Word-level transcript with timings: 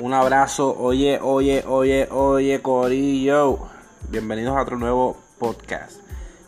Un 0.00 0.14
abrazo, 0.14 0.74
oye, 0.78 1.18
oye, 1.20 1.62
oye, 1.66 2.08
oye, 2.10 2.62
Corillo. 2.62 3.68
Bienvenidos 4.08 4.56
a 4.56 4.62
otro 4.62 4.78
nuevo 4.78 5.20
podcast 5.38 6.00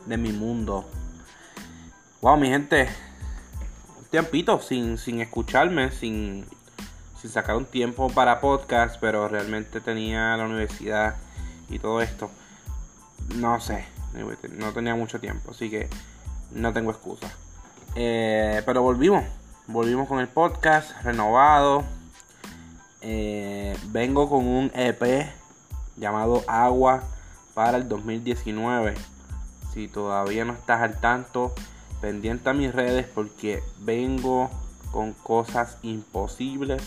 de 0.06 0.16
mi 0.16 0.32
mundo. 0.32 0.88
Wow, 2.22 2.38
mi 2.38 2.48
gente. 2.48 2.88
Un 3.98 4.06
tiempito 4.06 4.58
sin, 4.58 4.96
sin 4.96 5.20
escucharme, 5.20 5.90
sin, 5.90 6.46
sin 7.20 7.28
sacar 7.28 7.56
un 7.56 7.66
tiempo 7.66 8.08
para 8.08 8.40
podcast, 8.40 8.96
pero 8.98 9.28
realmente 9.28 9.82
tenía 9.82 10.34
la 10.38 10.46
universidad 10.46 11.16
y 11.68 11.78
todo 11.78 12.00
esto. 12.00 12.30
No 13.36 13.60
sé, 13.60 13.84
no 14.52 14.72
tenía 14.72 14.94
mucho 14.94 15.20
tiempo, 15.20 15.50
así 15.50 15.68
que 15.68 15.90
no 16.52 16.72
tengo 16.72 16.90
excusa. 16.90 17.30
Eh, 17.96 18.62
pero 18.64 18.80
volvimos, 18.80 19.26
volvimos 19.66 20.08
con 20.08 20.20
el 20.20 20.28
podcast 20.28 20.92
renovado 21.02 21.84
eh, 23.02 23.76
vengo 23.88 24.28
con 24.28 24.46
un 24.46 24.70
EP 24.74 25.26
llamado 25.96 26.42
Agua 26.46 27.02
para 27.54 27.76
el 27.78 27.88
2019. 27.88 28.94
Si 29.72 29.88
todavía 29.88 30.44
no 30.44 30.52
estás 30.52 30.82
al 30.82 31.00
tanto, 31.00 31.52
pendiente 32.00 32.50
a 32.50 32.52
mis 32.52 32.72
redes 32.72 33.06
porque 33.06 33.62
vengo 33.80 34.50
con 34.90 35.12
cosas 35.12 35.78
imposibles 35.82 36.82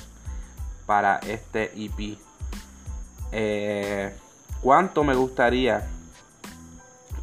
para 0.86 1.18
este 1.18 1.72
EP. 1.76 2.18
Eh, 3.32 4.16
¿Cuánto 4.62 5.04
me 5.04 5.16
gustaría 5.16 5.88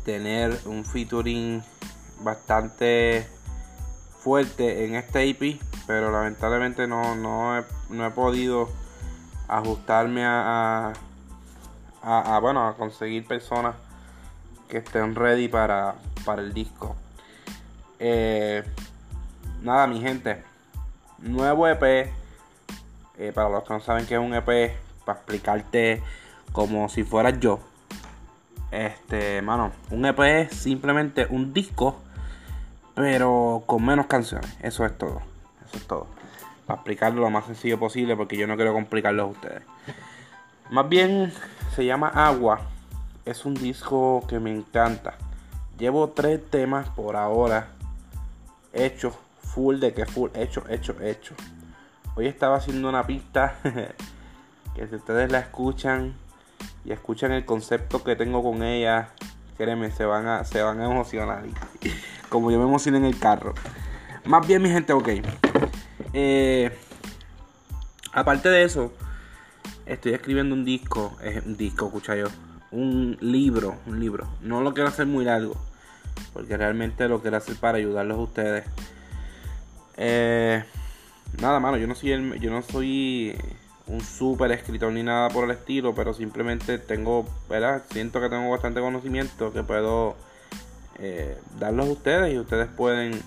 tener 0.05 0.59
un 0.67 0.85
featuring 0.85 1.63
bastante 2.21 3.27
fuerte 4.19 4.85
en 4.85 4.97
este 4.97 5.29
EP? 5.31 5.61
Pero 5.87 6.11
lamentablemente 6.11 6.87
no, 6.87 7.15
no, 7.15 7.65
no 7.89 8.07
he 8.07 8.11
podido 8.11 8.69
ajustarme 9.49 10.25
a, 10.25 10.93
a, 12.03 12.39
bueno, 12.41 12.67
a 12.67 12.77
conseguir 12.77 13.27
personas 13.27 13.75
que 14.69 14.79
estén 14.79 15.15
ready 15.15 15.49
para, 15.49 15.95
para 16.25 16.43
el 16.43 16.53
disco. 16.53 16.97
Eh, 17.99 18.65
nada, 19.63 19.87
mi 19.87 20.01
gente. 20.01 20.43
Nuevo 21.19 21.69
EP. 21.69 22.11
Eh, 23.19 23.33
para 23.35 23.49
los 23.51 23.65
que 23.65 23.75
no 23.75 23.81
saben 23.81 24.07
qué 24.07 24.15
es 24.15 24.21
un 24.21 24.35
EP, 24.35 24.75
para 25.05 25.19
explicarte 25.19 26.03
como 26.53 26.89
si 26.89 27.05
fueras 27.05 27.39
yo. 27.39 27.61
Este, 28.71 29.43
mano, 29.43 29.71
un 29.91 30.07
EP 30.07 30.19
es 30.21 30.57
simplemente 30.57 31.27
un 31.29 31.53
disco, 31.53 32.01
pero 32.95 33.63
con 33.67 33.85
menos 33.85 34.07
canciones. 34.07 34.51
Eso 34.63 34.87
es 34.87 34.97
todo. 34.97 35.21
Eso 35.67 35.77
es 35.77 35.87
todo 35.87 36.22
para 36.67 36.79
explicarlo 36.79 37.23
lo 37.23 37.31
más 37.31 37.47
sencillo 37.47 37.79
posible 37.79 38.17
porque 38.17 38.37
yo 38.37 38.47
no 38.47 38.57
quiero 38.57 38.73
complicarlo 38.73 39.25
a 39.25 39.27
ustedes. 39.27 39.63
Más 40.71 40.89
bien 40.89 41.33
se 41.75 41.85
llama 41.85 42.09
Agua. 42.09 42.61
Es 43.25 43.45
un 43.45 43.55
disco 43.55 44.25
que 44.29 44.41
me 44.41 44.51
encanta. 44.51 45.15
Llevo 45.79 46.11
tres 46.11 46.41
temas 46.51 46.89
por 46.91 47.17
ahora 47.17 47.69
hechos, 48.73 49.15
full 49.41 49.79
de 49.79 49.93
que 49.93 50.07
full, 50.07 50.31
hecho, 50.35 50.65
hecho, 50.69 50.97
hecho. 51.01 51.35
Hoy 52.15 52.27
estaba 52.27 52.57
haciendo 52.57 52.89
una 52.89 53.07
pista 53.07 53.57
que 54.75 54.87
si 54.87 54.95
ustedes 54.95 55.31
la 55.31 55.41
escuchan 55.41 56.15
y 56.85 56.93
escuchan 56.93 57.33
el 57.33 57.45
concepto 57.45 58.03
que 58.03 58.17
tengo 58.17 58.43
con 58.43 58.63
ella, 58.63 59.11
créeme, 59.57 59.91
se 59.91 60.05
van 60.05 60.27
a, 60.27 60.45
se 60.45 60.63
van 60.63 60.81
a 60.81 60.85
emocionar. 60.85 61.45
Como 62.29 62.51
yo 62.51 62.59
me 62.59 62.65
emocioné 62.65 62.99
en 62.99 63.05
el 63.05 63.19
carro. 63.19 63.55
Más 64.25 64.47
bien, 64.47 64.63
mi 64.63 64.71
gente, 64.71 64.93
ok. 64.93 65.09
Eh, 66.13 66.71
aparte 68.13 68.49
de 68.49 68.65
eso, 68.65 68.93
estoy 69.87 70.13
escribiendo 70.13 70.55
un 70.55 70.65
disco, 70.65 71.17
es 71.23 71.45
un 71.45 71.57
disco, 71.57 71.87
escucha 71.87 72.17
yo, 72.17 72.27
un 72.71 73.17
libro, 73.21 73.77
un 73.87 74.01
libro. 74.01 74.29
No 74.41 74.61
lo 74.61 74.75
quiero 74.75 74.89
hacer 74.89 75.07
muy 75.07 75.25
largo, 75.25 75.55
porque 76.33 76.57
realmente 76.57 77.09
lo 77.09 77.21
quiero 77.21 77.37
hacer 77.37 77.57
para 77.57 77.79
ayudarlos 77.79 78.19
a 78.19 78.23
ustedes. 78.23 78.65
Eh, 79.97 80.65
nada, 81.41 81.61
mano, 81.61 81.77
yo 81.77 81.87
no 81.87 81.95
soy 81.95 82.13
el, 82.13 82.41
yo 82.41 82.51
no 82.51 82.63
soy 82.63 83.37
un 83.87 84.01
super 84.01 84.51
escritor 84.53 84.93
ni 84.93 85.03
nada 85.03 85.29
por 85.29 85.45
el 85.45 85.51
estilo, 85.51 85.95
pero 85.95 86.15
simplemente 86.15 86.79
tengo, 86.79 87.27
¿verdad? 87.49 87.83
Siento 87.91 88.21
que 88.21 88.29
tengo 88.29 88.51
bastante 88.51 88.81
conocimiento 88.81 89.53
que 89.53 89.63
puedo 89.63 90.17
eh, 90.99 91.37
darlos 91.59 91.89
a 91.89 91.93
ustedes 91.93 92.35
y 92.35 92.39
ustedes 92.39 92.69
pueden, 92.69 93.21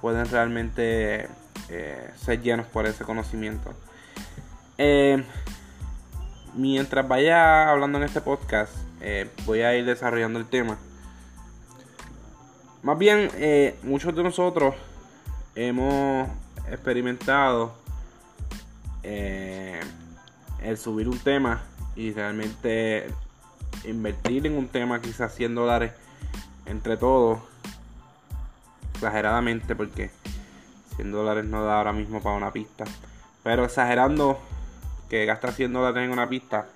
pueden 0.00 0.28
realmente 0.30 1.28
eh, 1.68 2.10
ser 2.16 2.42
llenos 2.42 2.66
por 2.66 2.86
ese 2.86 3.04
conocimiento. 3.04 3.72
Eh, 4.78 5.24
mientras 6.54 7.06
vaya 7.06 7.70
hablando 7.70 7.98
en 7.98 8.04
este 8.04 8.20
podcast, 8.20 8.72
eh, 9.00 9.30
voy 9.46 9.62
a 9.62 9.76
ir 9.76 9.84
desarrollando 9.84 10.38
el 10.38 10.46
tema. 10.46 10.78
Más 12.82 12.98
bien, 12.98 13.30
muchos 13.82 14.14
de 14.14 14.22
nosotros 14.22 14.74
hemos 15.54 16.28
experimentado 16.70 17.74
el 19.02 20.76
subir 20.76 21.08
un 21.08 21.18
tema 21.18 21.62
y 21.96 22.12
realmente 22.12 23.06
invertir 23.84 24.46
en 24.46 24.58
un 24.58 24.68
tema 24.68 25.00
quizás 25.00 25.34
100 25.34 25.54
dólares 25.54 25.92
entre 26.66 26.98
todos 26.98 27.40
exageradamente 28.94 29.74
porque 29.74 30.10
100 30.96 31.12
dólares 31.12 31.44
no 31.44 31.64
da 31.64 31.78
ahora 31.78 31.92
mismo 31.92 32.20
para 32.20 32.36
una 32.36 32.52
pista. 32.52 32.84
Pero 33.42 33.64
exagerando 33.64 34.38
que 35.08 35.26
gastas 35.26 35.56
100 35.56 35.72
dólares 35.72 36.04
en 36.04 36.12
una 36.12 36.28
pista. 36.28 36.66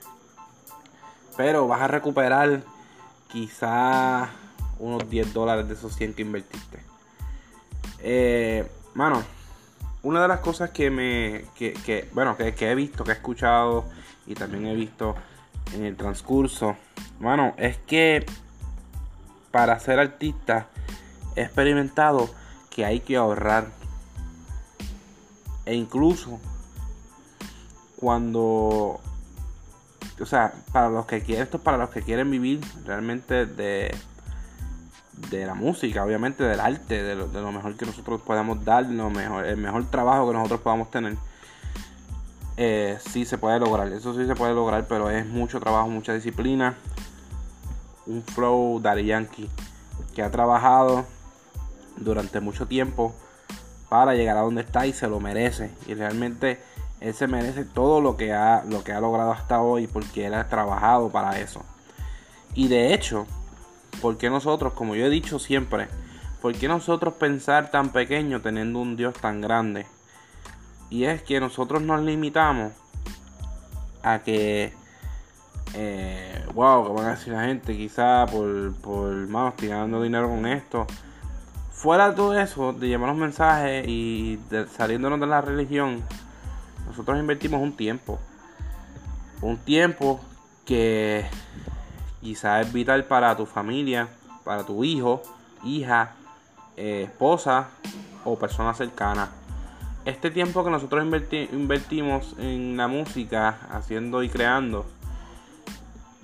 Pero 1.37 1.67
vas 1.67 1.83
a 1.83 1.89
recuperar 1.89 2.63
quizá 3.29 4.31
unos 4.79 5.09
10 5.09 5.33
dólares 5.33 5.69
de 5.69 5.75
esos 5.75 5.95
100 5.95 6.15
que 6.15 6.23
invertiste. 6.23 6.83
Eh, 8.01 8.71
mano, 8.95 9.23
una 10.03 10.23
de 10.23 10.29
las 10.29 10.41
cosas 10.41 10.71
que 10.71 10.91
me. 10.91 11.45
Que, 11.57 12.09
bueno, 12.13 12.37
que, 12.37 12.55
que 12.55 12.71
he 12.71 12.75
visto, 12.75 13.05
que 13.05 13.13
he 13.13 13.15
escuchado 13.15 13.85
y 14.27 14.35
también 14.35 14.67
he 14.67 14.75
visto 14.75 15.15
en 15.75 15.85
el 15.85 15.97
transcurso, 15.97 16.77
mano, 17.21 17.55
es 17.57 17.79
que 17.79 18.25
para 19.51 19.79
ser 19.81 19.99
artista 19.99 20.69
he 21.37 21.43
experimentado 21.43 22.29
que 22.71 22.85
hay 22.85 23.01
que 23.01 23.17
ahorrar 23.17 23.78
e 25.69 25.75
incluso 25.75 26.41
cuando, 27.97 29.01
o 30.19 30.27
sea, 30.27 30.55
para 30.73 30.89
los 30.89 31.05
que 31.05 31.21
quieren, 31.21 31.45
esto 31.45 31.59
es 31.59 31.63
para 31.63 31.77
los 31.77 31.91
que 31.91 32.01
quieren 32.01 32.31
vivir 32.31 32.61
realmente 32.87 33.45
de, 33.45 33.95
de 35.31 35.45
la 35.45 35.53
música, 35.53 36.03
obviamente 36.03 36.43
del 36.43 36.59
arte, 36.59 37.03
de 37.03 37.15
lo, 37.15 37.53
mejor 37.53 37.77
que 37.77 37.85
nosotros 37.85 38.23
podamos 38.23 38.65
dar, 38.65 38.87
lo 38.87 39.11
mejor, 39.11 39.45
el 39.45 39.59
mejor 39.59 39.85
trabajo 39.91 40.27
que 40.29 40.33
nosotros 40.33 40.61
podamos 40.63 40.91
tener. 40.91 41.19
Eh, 42.57 42.99
sí 43.07 43.27
se 43.27 43.37
puede 43.37 43.61
lograr, 43.61 43.89
eso 43.89 44.15
sí 44.15 44.27
se 44.27 44.35
puede 44.35 44.55
lograr, 44.55 44.87
pero 44.89 45.11
es 45.11 45.27
mucho 45.27 45.61
trabajo, 45.61 45.89
mucha 45.89 46.15
disciplina. 46.15 46.77
Un 48.07 48.23
flow 48.23 48.81
Daddy 48.81 49.05
Yankee 49.05 49.51
que 50.15 50.23
ha 50.23 50.31
trabajado 50.31 51.05
durante 51.99 52.41
mucho 52.41 52.67
tiempo 52.67 53.15
para 53.89 54.15
llegar 54.15 54.37
a 54.37 54.43
donde 54.43 54.63
está 54.63 54.87
y 54.87 54.93
se 54.93 55.09
lo 55.09 55.21
merece. 55.21 55.71
Y 55.87 55.95
realmente 55.95 56.61
él 57.01 57.15
se 57.15 57.27
merece 57.27 57.65
todo 57.65 58.01
lo 58.01 58.17
que 58.17 58.33
ha, 58.33 58.65
lo 58.65 58.85
que 58.85 58.93
ha 58.93 59.01
logrado 59.01 59.33
hasta 59.33 59.61
hoy 59.63 59.87
porque 59.87 60.27
él 60.27 60.35
ha 60.35 60.49
trabajado 60.49 61.11
para 61.11 61.39
eso. 61.39 61.65
Y 62.55 62.69
de 62.69 62.93
hecho, 62.95 63.27
¿por 64.01 64.19
qué 64.19 64.31
nosotros, 64.31 64.73
como 64.73 64.95
yo 64.95 65.07
he 65.07 65.11
dicho 65.11 65.39
siempre, 65.39 65.89
por 66.43 66.55
qué 66.55 66.69
nosotros 66.69 67.15
pensar 67.15 67.71
tan 67.71 67.91
pequeño 67.91 68.41
teniendo 68.41 68.81
un 68.81 68.97
Dios 68.97 69.15
tan 69.15 69.41
grande? 69.41 69.87
Y 70.91 71.05
es 71.05 71.23
que 71.23 71.41
nosotros 71.41 71.83
nos 71.83 72.03
limitamos 72.03 72.73
a 74.03 74.21
que, 74.21 74.73
eh, 75.75 76.47
wow, 76.55 76.87
que 76.87 76.93
van 76.93 77.07
a 77.07 77.11
decir 77.11 77.33
la 77.33 77.45
gente, 77.45 77.77
quizá 77.77 78.27
por, 78.27 78.75
por, 78.77 79.29
estoy 79.51 80.03
dinero 80.03 80.29
con 80.29 80.47
esto 80.47 80.87
fuera 81.79 82.11
de 82.11 82.17
todo 82.17 82.37
eso, 82.37 82.73
de 82.73 82.89
llevar 82.89 83.11
los 83.11 83.19
mensajes 83.19 83.87
y 83.87 84.41
saliéndonos 84.77 85.21
de 85.21 85.29
la 85.29 85.41
religión, 85.41 86.03
nosotros 86.89 87.17
invertimos 87.21 87.63
un 87.63 87.73
tiempo. 87.73 88.19
Un 89.41 89.59
tiempo 89.59 90.19
que 90.65 91.25
quizás 92.21 92.67
es 92.67 92.73
vital 92.73 93.05
para 93.05 93.37
tu 93.37 93.47
familia, 93.47 94.09
para 94.43 94.65
tu 94.65 94.83
hijo, 94.83 95.23
hija, 95.63 96.17
eh, 96.77 97.05
esposa 97.05 97.69
o 98.25 98.37
persona 98.37 98.75
cercana. 98.75 99.29
Este 100.05 100.33
tiempo 100.33 100.65
que 100.65 100.71
nosotros 100.71 101.07
invertimos 101.53 102.35
en 102.39 102.77
la 102.77 102.89
música, 102.89 103.57
haciendo 103.71 104.25
y 104.25 104.29
creando, 104.29 104.85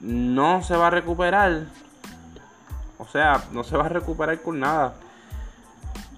no 0.00 0.64
se 0.64 0.76
va 0.76 0.88
a 0.88 0.90
recuperar. 0.90 1.66
O 2.98 3.06
sea, 3.06 3.44
no 3.52 3.62
se 3.62 3.76
va 3.76 3.86
a 3.86 3.88
recuperar 3.88 4.42
con 4.42 4.58
nada 4.58 4.94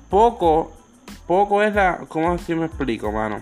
poco, 0.09 0.73
poco 1.27 1.63
es 1.63 1.75
la, 1.75 2.05
¿cómo 2.09 2.33
así 2.33 2.55
me 2.55 2.67
explico, 2.67 3.13
mano? 3.13 3.41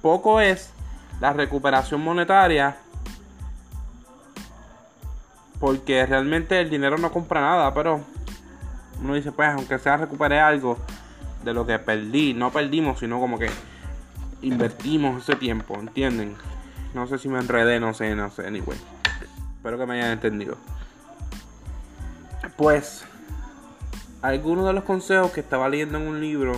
Poco 0.00 0.40
es 0.40 0.72
la 1.20 1.32
recuperación 1.32 2.02
monetaria 2.02 2.76
porque 5.60 6.04
realmente 6.06 6.60
el 6.60 6.68
dinero 6.70 6.98
no 6.98 7.12
compra 7.12 7.40
nada, 7.40 7.72
pero 7.72 8.00
uno 9.00 9.14
dice, 9.14 9.30
pues 9.30 9.48
aunque 9.50 9.78
sea 9.78 9.96
recuperé 9.96 10.40
algo 10.40 10.76
de 11.44 11.54
lo 11.54 11.64
que 11.64 11.78
perdí, 11.78 12.34
no 12.34 12.50
perdimos, 12.50 12.98
sino 12.98 13.20
como 13.20 13.38
que 13.38 13.48
invertimos 14.42 15.22
ese 15.22 15.36
tiempo, 15.36 15.78
¿entienden? 15.78 16.34
No 16.94 17.06
sé 17.06 17.18
si 17.18 17.28
me 17.28 17.38
enredé, 17.38 17.78
no 17.78 17.94
sé, 17.94 18.14
no 18.16 18.30
sé, 18.30 18.46
anyway. 18.46 18.78
Espero 19.56 19.78
que 19.78 19.86
me 19.86 19.94
hayan 19.94 20.10
entendido. 20.10 20.56
Pues, 22.56 23.04
algunos 24.22 24.66
de 24.66 24.72
los 24.72 24.84
consejos 24.84 25.32
que 25.32 25.40
estaba 25.40 25.68
leyendo 25.68 25.98
en 25.98 26.06
un 26.06 26.20
libro 26.20 26.52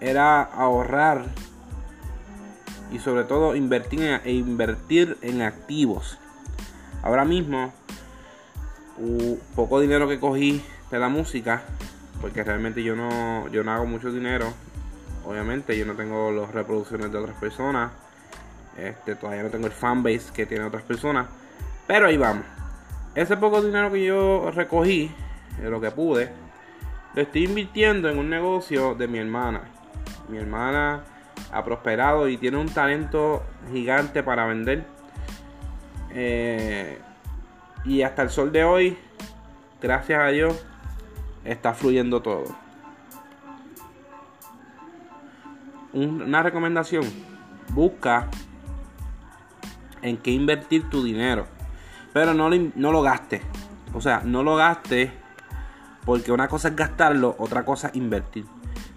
era 0.00 0.42
ahorrar 0.42 1.24
y 2.92 2.98
sobre 2.98 3.24
todo 3.24 3.56
invertir 3.56 4.02
en, 4.02 4.20
e 4.24 4.32
invertir 4.32 5.16
en 5.22 5.42
activos. 5.42 6.18
Ahora 7.02 7.24
mismo, 7.24 7.72
poco 9.56 9.80
dinero 9.80 10.06
que 10.06 10.20
cogí 10.20 10.62
de 10.90 10.98
la 10.98 11.08
música, 11.08 11.62
porque 12.20 12.44
realmente 12.44 12.82
yo 12.82 12.94
no, 12.94 13.48
yo 13.48 13.64
no 13.64 13.72
hago 13.72 13.86
mucho 13.86 14.12
dinero. 14.12 14.52
Obviamente, 15.26 15.76
yo 15.76 15.86
no 15.86 15.94
tengo 15.94 16.30
las 16.30 16.52
reproducciones 16.52 17.10
de 17.10 17.18
otras 17.18 17.36
personas. 17.38 17.90
Este, 18.76 19.16
todavía 19.16 19.42
no 19.42 19.50
tengo 19.50 19.66
el 19.66 19.72
fanbase 19.72 20.32
que 20.34 20.46
tiene 20.46 20.64
otras 20.64 20.82
personas. 20.82 21.26
Pero 21.86 22.06
ahí 22.06 22.16
vamos. 22.16 22.44
Ese 23.14 23.36
poco 23.36 23.62
dinero 23.62 23.90
que 23.90 24.04
yo 24.04 24.50
recogí, 24.54 25.10
de 25.64 25.70
lo 25.70 25.80
que 25.80 25.90
pude, 25.90 26.30
lo 27.14 27.22
estoy 27.22 27.44
invirtiendo 27.44 28.08
en 28.08 28.18
un 28.18 28.28
negocio 28.28 28.94
de 28.94 29.08
mi 29.08 29.18
hermana. 29.18 29.62
Mi 30.28 30.38
hermana 30.38 31.04
ha 31.52 31.64
prosperado 31.64 32.28
y 32.28 32.36
tiene 32.36 32.58
un 32.58 32.68
talento 32.68 33.42
gigante 33.72 34.22
para 34.22 34.46
vender. 34.46 34.84
Eh, 36.10 36.98
y 37.84 38.02
hasta 38.02 38.22
el 38.22 38.30
sol 38.30 38.52
de 38.52 38.64
hoy, 38.64 38.98
gracias 39.80 40.20
a 40.20 40.28
Dios, 40.28 40.64
está 41.44 41.72
fluyendo 41.72 42.20
todo. 42.20 42.44
Una 45.92 46.42
recomendación, 46.42 47.04
busca 47.68 48.28
en 50.02 50.16
qué 50.16 50.32
invertir 50.32 50.90
tu 50.90 51.04
dinero, 51.04 51.46
pero 52.12 52.34
no, 52.34 52.50
no 52.50 52.92
lo 52.92 53.02
gastes. 53.02 53.42
O 53.92 54.00
sea, 54.00 54.22
no 54.24 54.42
lo 54.42 54.56
gastes 54.56 55.12
porque 56.04 56.32
una 56.32 56.48
cosa 56.48 56.68
es 56.68 56.76
gastarlo, 56.76 57.34
otra 57.38 57.64
cosa 57.64 57.88
es 57.88 57.96
invertir. 57.96 58.46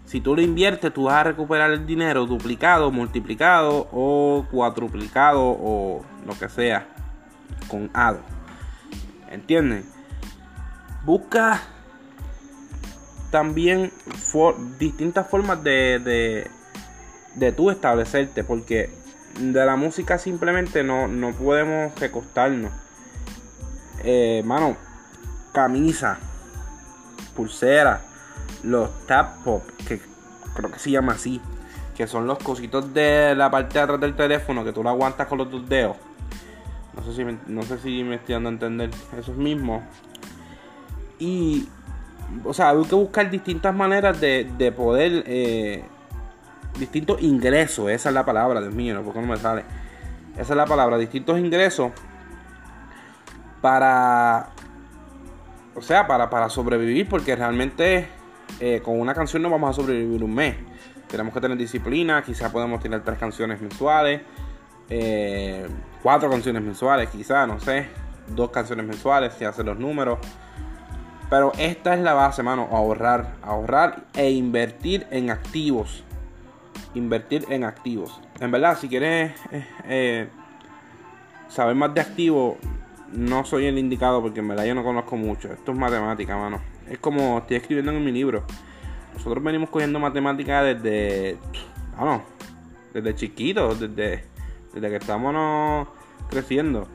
Si 0.06 0.22
tú 0.22 0.36
lo 0.36 0.42
inviertes, 0.42 0.94
tú 0.94 1.04
vas 1.04 1.16
a 1.16 1.24
recuperar 1.24 1.72
el 1.72 1.86
dinero 1.86 2.26
duplicado, 2.26 2.92
multiplicado 2.92 3.90
o 3.92 4.46
cuatruplicado 4.50 5.42
o 5.42 6.02
lo 6.26 6.40
que 6.40 6.48
sea 6.48 6.88
con 7.68 7.90
algo. 7.94 8.22
¿Entienden? 9.30 9.86
Busca 11.04 11.62
también 13.32 13.92
distintas 14.80 15.30
formas 15.30 15.62
de, 15.64 16.00
de, 16.00 16.50
de 17.36 17.52
tú 17.52 17.70
establecerte, 17.70 18.46
porque 18.46 18.90
de 19.40 19.66
la 19.66 19.76
música 19.76 20.18
simplemente 20.18 20.84
no, 20.84 21.08
no 21.08 21.34
podemos 21.34 21.98
recostarnos. 22.00 22.72
Eh, 24.04 24.42
mano, 24.46 24.78
camisa, 25.54 26.20
pulsera, 27.38 28.02
los 28.64 29.06
tap 29.06 29.44
pop, 29.44 29.64
que 29.88 30.02
creo 30.56 30.72
que 30.72 30.80
se 30.80 30.92
llama 30.92 31.14
así, 31.14 31.40
que 31.96 32.08
son 32.08 32.26
los 32.28 32.40
cositos 32.40 32.94
de 32.94 33.36
la 33.36 33.50
parte 33.52 33.78
de 33.78 33.80
atrás 33.80 34.00
del 34.00 34.16
teléfono 34.16 34.66
que 34.66 34.74
tú 34.74 34.84
lo 34.84 34.90
aguantas 34.90 35.28
con 35.28 35.38
los 35.38 35.50
dos 35.50 35.70
dedos. 35.70 35.96
No 36.96 37.04
sé 37.04 37.14
si 37.14 37.24
me, 37.24 37.38
no 37.46 37.62
sé 37.62 37.78
si 37.78 38.04
me 38.04 38.16
estoy 38.16 38.34
dando 38.34 38.50
a 38.50 38.54
entender. 38.54 38.90
Eso 39.18 39.32
mismo. 39.34 39.84
Y, 41.20 41.68
o 42.44 42.54
sea, 42.54 42.70
hay 42.70 42.84
que 42.86 42.96
buscar 42.96 43.30
distintas 43.30 43.74
maneras 43.74 44.20
de, 44.20 44.52
de 44.58 44.72
poder, 44.72 45.24
eh, 45.28 45.86
distintos 46.80 47.22
ingresos. 47.22 47.92
Esa 47.92 48.10
es 48.10 48.16
la 48.16 48.26
palabra, 48.26 48.62
Dios 48.62 48.74
mío, 48.74 49.00
porque 49.06 49.22
no 49.22 49.28
me 49.28 49.38
sale. 49.38 49.64
Esa 50.34 50.54
es 50.54 50.58
la 50.58 50.66
palabra, 50.66 50.98
distintos 50.98 51.38
ingresos 51.38 51.92
para 53.62 54.50
o 55.78 55.82
sea, 55.82 56.08
para, 56.08 56.30
para 56.30 56.50
sobrevivir, 56.50 57.08
porque 57.08 57.36
realmente 57.36 58.08
eh, 58.60 58.82
con 58.84 59.00
una 59.00 59.14
canción 59.14 59.44
no 59.44 59.50
vamos 59.52 59.70
a 59.70 59.74
sobrevivir 59.74 60.24
un 60.24 60.34
mes. 60.34 60.56
Tenemos 61.08 61.34
que 61.34 61.40
tener 61.40 61.56
disciplina, 61.56 62.24
quizás 62.24 62.52
podemos 62.52 62.82
tener 62.82 63.04
tres 63.04 63.20
canciones 63.20 63.62
mensuales, 63.62 64.22
eh, 64.90 65.68
cuatro 66.02 66.32
canciones 66.32 66.64
mensuales, 66.64 67.10
quizás, 67.10 67.48
no 67.48 67.60
sé, 67.60 67.86
dos 68.36 68.50
canciones 68.50 68.88
mensuales, 68.88 69.34
si 69.38 69.46
hacen 69.46 69.68
los 69.68 69.78
números. 69.78 70.18
Pero 71.30 71.52
esta 71.60 71.94
es 71.94 72.00
la 72.00 72.14
base, 72.14 72.42
mano, 72.42 72.68
ahorrar, 72.72 73.36
ahorrar 73.44 74.06
e 74.16 74.32
invertir 74.32 75.06
en 75.12 75.30
activos. 75.30 76.04
Invertir 76.96 77.46
en 77.50 77.66
activos. 77.66 78.20
En 78.40 78.50
verdad, 78.50 78.78
si 78.80 78.90
quieres 78.90 79.34
eh, 79.86 80.28
saber 81.50 81.76
más 81.76 81.94
de 81.94 82.02
activos, 82.02 82.58
no 83.14 83.46
soy 83.46 83.66
el 83.66 83.78
indicado 83.78 84.22
porque 84.22 84.40
en 84.40 84.48
verdad 84.48 84.66
yo 84.66 84.76
no 84.76 84.84
conozco 84.84 85.16
mucho. 85.16 85.52
Esto 85.52 85.72
es 85.72 85.78
matemática, 85.78 86.38
mano. 86.38 86.62
Es 86.90 87.00
como 87.00 87.40
estoy 87.40 87.58
escribiendo 87.58 87.92
en 87.92 88.04
mi 88.04 88.12
libro. 88.12 88.44
Nosotros 89.14 89.44
venimos 89.44 89.70
cogiendo 89.70 90.00
matemática 90.00 90.64
desde. 90.64 91.38
Vamos, 91.98 92.22
desde 92.94 93.16
chiquitos, 93.16 93.80
desde, 93.80 94.24
desde 94.74 94.90
que 94.90 94.96
estamos 94.98 95.88
creciendo. 96.30 96.88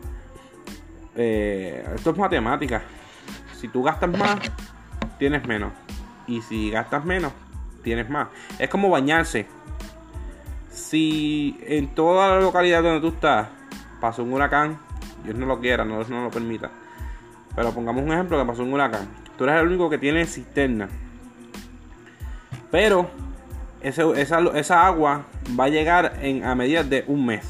Eh, 1.17 1.85
esto 1.95 2.11
es 2.11 2.17
matemática. 2.19 2.83
Si 3.59 3.69
tú 3.69 3.83
gastas 3.83 4.17
más, 4.17 4.41
tienes 5.19 5.47
menos. 5.47 5.73
Y 6.27 6.41
si 6.43 6.71
gastas 6.71 7.05
menos, 7.05 7.33
tienes 7.83 8.09
más. 8.09 8.29
Es 8.59 8.69
como 8.69 8.89
bañarse. 8.89 9.47
Si 10.71 11.59
en 11.67 11.95
toda 11.95 12.29
la 12.29 12.41
localidad 12.41 12.83
donde 12.83 13.01
tú 13.01 13.15
estás 13.15 13.49
pasó 14.01 14.23
un 14.23 14.33
huracán, 14.33 14.79
Dios 15.25 15.37
no 15.37 15.47
lo 15.47 15.61
quiera, 15.61 15.85
no, 15.85 16.03
no 16.05 16.25
lo 16.25 16.31
permita. 16.31 16.71
Pero 17.55 17.73
pongamos 17.73 18.03
un 18.03 18.13
ejemplo 18.13 18.39
que 18.39 18.45
pasó 18.45 18.63
en 18.63 18.73
huracán. 18.73 19.09
Tú 19.37 19.45
eres 19.45 19.61
el 19.61 19.67
único 19.69 19.91
que 19.91 19.99
tiene 19.99 20.25
cisterna. 20.27 20.89
Pero 22.71 23.11
esa, 23.83 24.87
agua 24.87 25.27
va 25.59 25.65
a 25.65 25.69
llegar 25.69 26.15
a 26.45 26.55
medida 26.55 26.83
de 26.83 27.05
un 27.07 27.27
mes. 27.27 27.45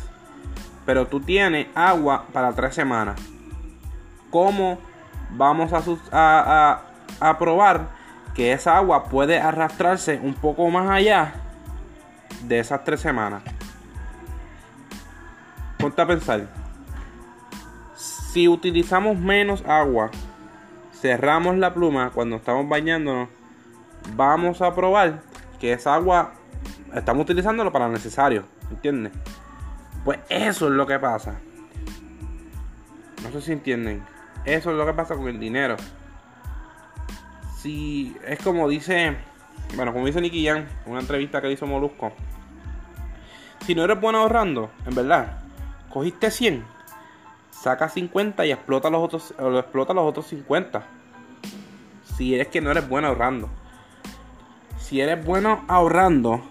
Pero 0.85 1.07
tú 1.07 1.21
tienes 1.21 1.69
agua 1.75 2.27
para 2.33 2.53
tres 2.53 2.75
semanas. 2.75 3.21
¿Cómo 4.31 4.79
vamos 5.31 5.73
a 5.73 7.39
probar 7.39 7.89
que 8.35 8.53
esa 8.53 8.77
agua 8.77 9.05
puede 9.05 9.39
arrastrarse 9.39 10.19
un 10.23 10.35
poco 10.35 10.69
más 10.71 10.91
allá 10.91 11.35
de 12.43 12.59
esas 12.59 12.83
tres 12.83 13.01
semanas? 13.01 13.43
Ponte 15.79 16.01
a 16.01 16.07
pensar. 16.07 16.62
Si 18.33 18.49
utilizamos 18.49 19.19
menos 19.19 19.63
agua, 19.67 20.11
cerramos 20.99 21.59
la 21.59 21.75
pluma 21.75 22.13
cuando 22.15 22.37
estamos 22.37 22.67
bañándonos, 22.67 23.29
vamos 24.17 24.63
a 24.63 24.75
probar 24.75 25.21
que 25.61 25.75
esa 25.75 25.95
agua 25.95 26.33
estamos 26.95 27.25
utilizándolo 27.25 27.71
para 27.71 27.89
lo 27.89 27.93
necesario, 27.93 28.45
¿entiendes? 28.71 29.13
Pues 30.03 30.19
eso 30.31 30.69
es 30.69 30.73
lo 30.73 30.87
que 30.87 30.99
pasa. 30.99 31.41
No 33.23 33.31
sé 33.33 33.43
si 33.43 33.53
entienden. 33.53 34.03
Eso 34.47 34.71
es 34.71 34.79
lo 34.79 34.87
que 34.87 34.95
pasa 34.95 35.15
con 35.15 35.29
el 35.29 35.39
dinero. 35.39 35.77
Si 37.59 38.17
es 38.27 38.39
como 38.39 38.67
dice, 38.67 39.15
bueno, 39.77 39.93
como 39.93 40.07
dice 40.07 40.23
Nicky 40.23 40.47
Jan, 40.47 40.67
una 40.87 41.01
entrevista 41.01 41.43
que 41.43 41.53
hizo 41.53 41.67
Molusco. 41.67 42.15
Si 43.67 43.75
no 43.75 43.85
eres 43.85 44.01
bueno 44.01 44.21
ahorrando, 44.21 44.71
en 44.87 44.95
verdad, 44.95 45.39
cogiste 45.91 46.31
100 46.31 46.65
saca 47.63 47.89
50 47.89 48.45
y 48.45 48.51
explota 48.51 48.91
los 48.91 49.03
otros, 49.03 49.35
explota 49.57 49.95
los 49.95 50.05
otros 50.05 50.27
50. 50.27 50.83
Si 52.17 52.35
eres 52.35 52.49
que 52.49 52.61
no 52.61 52.73
eres 52.73 52.89
bueno 52.89 53.07
ahorrando. 53.07 53.49
Si 54.79 55.01
eres 55.01 55.25
bueno 55.25 55.65
ahorrando, 55.69 56.43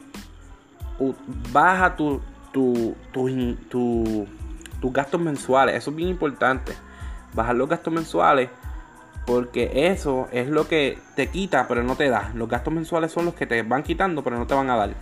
baja 1.52 1.98
tu, 1.98 2.22
tu, 2.54 2.96
tu, 3.12 4.28
tus 4.80 4.94
gastos 4.94 5.20
mensuales. 5.20 5.76
Eso 5.76 5.90
es 5.90 5.96
bien 5.98 6.10
importante. 6.10 6.74
Bajar 7.34 7.56
los 7.56 7.68
gastos 7.68 7.94
mensuales. 7.94 8.50
Porque 9.26 9.92
eso 9.92 10.30
es 10.32 10.48
lo 10.48 10.68
que 10.68 10.98
te 11.16 11.28
quita, 11.28 11.68
pero 11.68 11.84
no 11.84 11.96
te 11.96 12.10
da. 12.10 12.32
Los 12.36 12.48
gastos 12.48 12.74
mensuales 12.74 13.12
son 13.12 13.26
los 13.26 13.36
que 13.36 13.46
te 13.46 13.62
van 13.64 13.84
quitando, 13.84 14.24
pero 14.24 14.38
no 14.38 14.48
te 14.48 14.56
van 14.56 14.70
a 14.70 14.78
dar. 14.78 14.94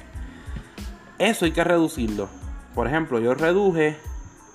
Eso 1.19 1.45
hay 1.45 1.51
que 1.51 1.63
reducirlo. 1.63 2.29
Por 2.73 2.87
ejemplo, 2.87 3.19
yo 3.19 3.33
reduje 3.35 3.97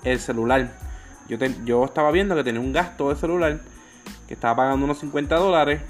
el 0.03 0.19
celular 0.19 0.84
yo, 1.27 1.85
estaba 1.85 2.11
viendo 2.11 2.35
que 2.35 2.43
tenía 2.43 2.61
un 2.61 2.73
gasto 2.73 3.09
de 3.09 3.15
celular 3.15 3.59
que 4.27 4.33
estaba 4.33 4.55
pagando 4.55 4.85
unos 4.85 4.99
50 4.99 5.35
dólares, 5.35 5.81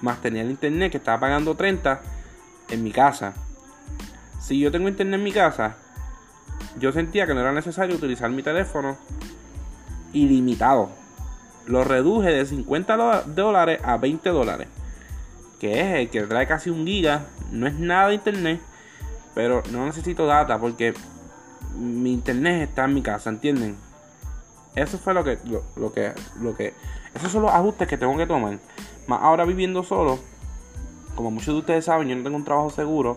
más 0.00 0.20
tenía 0.20 0.42
el 0.42 0.50
internet 0.50 0.90
que 0.90 0.98
estaba 0.98 1.20
pagando 1.20 1.54
30 1.54 2.00
en 2.70 2.82
mi 2.82 2.90
casa. 2.90 3.34
Si 4.40 4.58
yo 4.58 4.70
tengo 4.70 4.88
internet 4.88 5.18
en 5.18 5.24
mi 5.24 5.32
casa, 5.32 5.76
yo 6.78 6.92
sentía 6.92 7.26
que 7.26 7.34
no 7.34 7.40
era 7.40 7.52
necesario 7.52 7.96
utilizar 7.96 8.30
mi 8.30 8.42
teléfono 8.42 8.96
ilimitado. 10.12 10.90
Lo 11.66 11.82
reduje 11.82 12.30
de 12.30 12.46
50 12.46 13.24
dólares 13.26 13.80
a 13.82 13.96
20 13.96 14.28
dólares. 14.30 14.68
Que 15.58 15.80
es 15.80 15.86
el 15.96 16.10
que 16.10 16.22
trae 16.22 16.46
casi 16.46 16.70
un 16.70 16.86
giga. 16.86 17.26
No 17.50 17.66
es 17.66 17.74
nada 17.74 18.08
de 18.08 18.14
internet. 18.14 18.60
Pero 19.34 19.62
no 19.72 19.84
necesito 19.86 20.26
data 20.26 20.58
porque 20.58 20.94
mi 21.74 22.12
internet 22.12 22.68
está 22.68 22.84
en 22.84 22.94
mi 22.94 23.02
casa, 23.02 23.30
¿entienden? 23.30 23.76
Eso 24.76 24.98
fue 24.98 25.14
lo 25.14 25.24
que, 25.24 25.38
lo, 25.76 25.92
que, 25.92 26.12
lo 26.38 26.54
que, 26.54 26.74
esos 27.14 27.32
son 27.32 27.42
los 27.42 27.50
ajustes 27.50 27.88
que 27.88 27.96
tengo 27.96 28.14
que 28.16 28.26
tomar. 28.26 28.58
Más 29.06 29.22
ahora 29.22 29.46
viviendo 29.46 29.82
solo, 29.82 30.18
como 31.14 31.30
muchos 31.30 31.54
de 31.54 31.60
ustedes 31.60 31.86
saben, 31.86 32.08
yo 32.08 32.14
no 32.14 32.22
tengo 32.22 32.36
un 32.36 32.44
trabajo 32.44 32.68
seguro. 32.68 33.16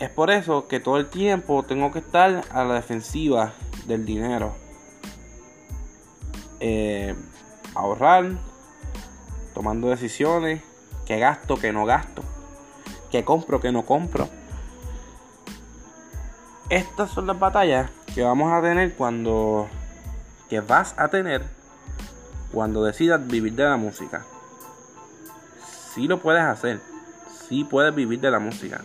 Es 0.00 0.10
por 0.10 0.30
eso 0.30 0.66
que 0.66 0.80
todo 0.80 0.96
el 0.98 1.08
tiempo 1.08 1.62
tengo 1.62 1.92
que 1.92 2.00
estar 2.00 2.44
a 2.50 2.64
la 2.64 2.74
defensiva 2.74 3.52
del 3.86 4.04
dinero. 4.04 4.52
Eh, 6.58 7.14
ahorrar, 7.76 8.32
tomando 9.54 9.88
decisiones, 9.88 10.60
que 11.06 11.20
gasto, 11.20 11.56
que 11.56 11.72
no 11.72 11.86
gasto, 11.86 12.22
que 13.12 13.24
compro, 13.24 13.60
que 13.60 13.70
no 13.70 13.86
compro. 13.86 14.28
Estas 16.68 17.10
son 17.10 17.28
las 17.28 17.38
batallas 17.38 17.90
que 18.12 18.22
vamos 18.22 18.52
a 18.52 18.60
tener 18.60 18.94
cuando 18.94 19.68
que 20.48 20.60
vas 20.60 20.94
a 20.96 21.08
tener 21.08 21.44
cuando 22.52 22.84
decidas 22.84 23.26
vivir 23.26 23.54
de 23.54 23.64
la 23.64 23.76
música. 23.76 24.24
Si 25.94 26.08
lo 26.08 26.20
puedes 26.20 26.42
hacer, 26.42 26.80
si 27.48 27.64
puedes 27.64 27.94
vivir 27.94 28.20
de 28.20 28.30
la 28.30 28.38
música. 28.38 28.82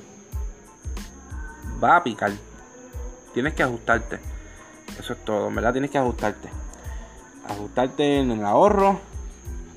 Va 1.84 1.98
a 1.98 2.04
picar. 2.04 2.32
Tienes 3.34 3.54
que 3.54 3.64
ajustarte. 3.64 4.20
Eso 5.00 5.14
es 5.14 5.26
todo, 5.26 5.52
¿verdad? 5.52 5.74
Tienes 5.74 5.92
que 5.92 5.98
ajustarte 5.98 6.50
ajustarte 7.48 8.20
en 8.20 8.32
el 8.32 8.46
ahorro, 8.46 9.00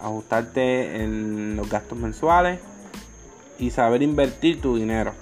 ajustarte 0.01 1.03
en 1.03 1.57
los 1.57 1.69
gastos 1.69 1.99
mensuales 1.99 2.61
y 3.59 3.71
saber 3.71 4.03
invertir 4.03 4.61
tu 4.61 4.77
dinero. 4.77 5.13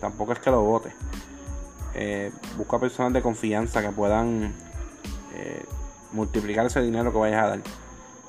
Tampoco 0.00 0.32
es 0.32 0.38
que 0.38 0.50
lo 0.50 0.62
botes. 0.62 0.94
Eh, 1.94 2.32
busca 2.56 2.78
personas 2.78 3.12
de 3.12 3.22
confianza 3.22 3.80
que 3.80 3.90
puedan 3.90 4.52
eh, 5.34 5.64
multiplicar 6.14 6.66
ese 6.66 6.80
dinero 6.80 7.12
que 7.12 7.18
vayas 7.18 7.44
a 7.44 7.48
dar. 7.48 7.60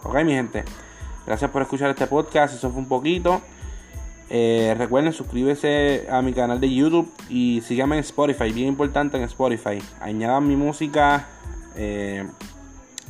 Ok, 0.04 0.24
mi 0.24 0.34
gente. 0.34 0.64
Gracias 1.26 1.50
por 1.50 1.62
escuchar 1.62 1.90
este 1.90 2.08
podcast. 2.08 2.56
Eso 2.56 2.70
fue 2.70 2.80
un 2.80 2.88
poquito. 2.88 3.42
Eh, 4.30 4.76
recuerden 4.78 5.14
suscribirse 5.14 6.08
a 6.10 6.22
mi 6.22 6.34
canal 6.34 6.60
de 6.60 6.74
YouTube 6.74 7.12
y 7.30 7.62
síganme 7.62 7.96
en 7.96 8.02
Spotify. 8.02 8.52
Bien 8.52 8.68
importante 8.68 9.18
en 9.18 9.24
Spotify. 9.24 9.82
Añadan 10.02 10.48
mi 10.48 10.56
música 10.56 11.28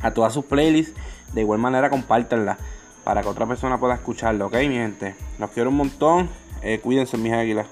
a 0.02 0.10
todas 0.12 0.32
sus 0.32 0.44
playlists. 0.44 0.98
De 1.32 1.40
igual 1.40 1.58
manera, 1.58 1.90
compártanla 1.90 2.58
para 3.06 3.22
que 3.22 3.28
otra 3.28 3.46
persona 3.46 3.78
pueda 3.78 3.94
escucharlo, 3.94 4.46
¿ok, 4.46 4.54
mi 4.54 4.74
gente? 4.74 5.14
Los 5.38 5.50
quiero 5.50 5.70
un 5.70 5.76
montón. 5.76 6.28
Eh, 6.60 6.80
cuídense, 6.82 7.16
mis 7.16 7.32
águilas. 7.32 7.66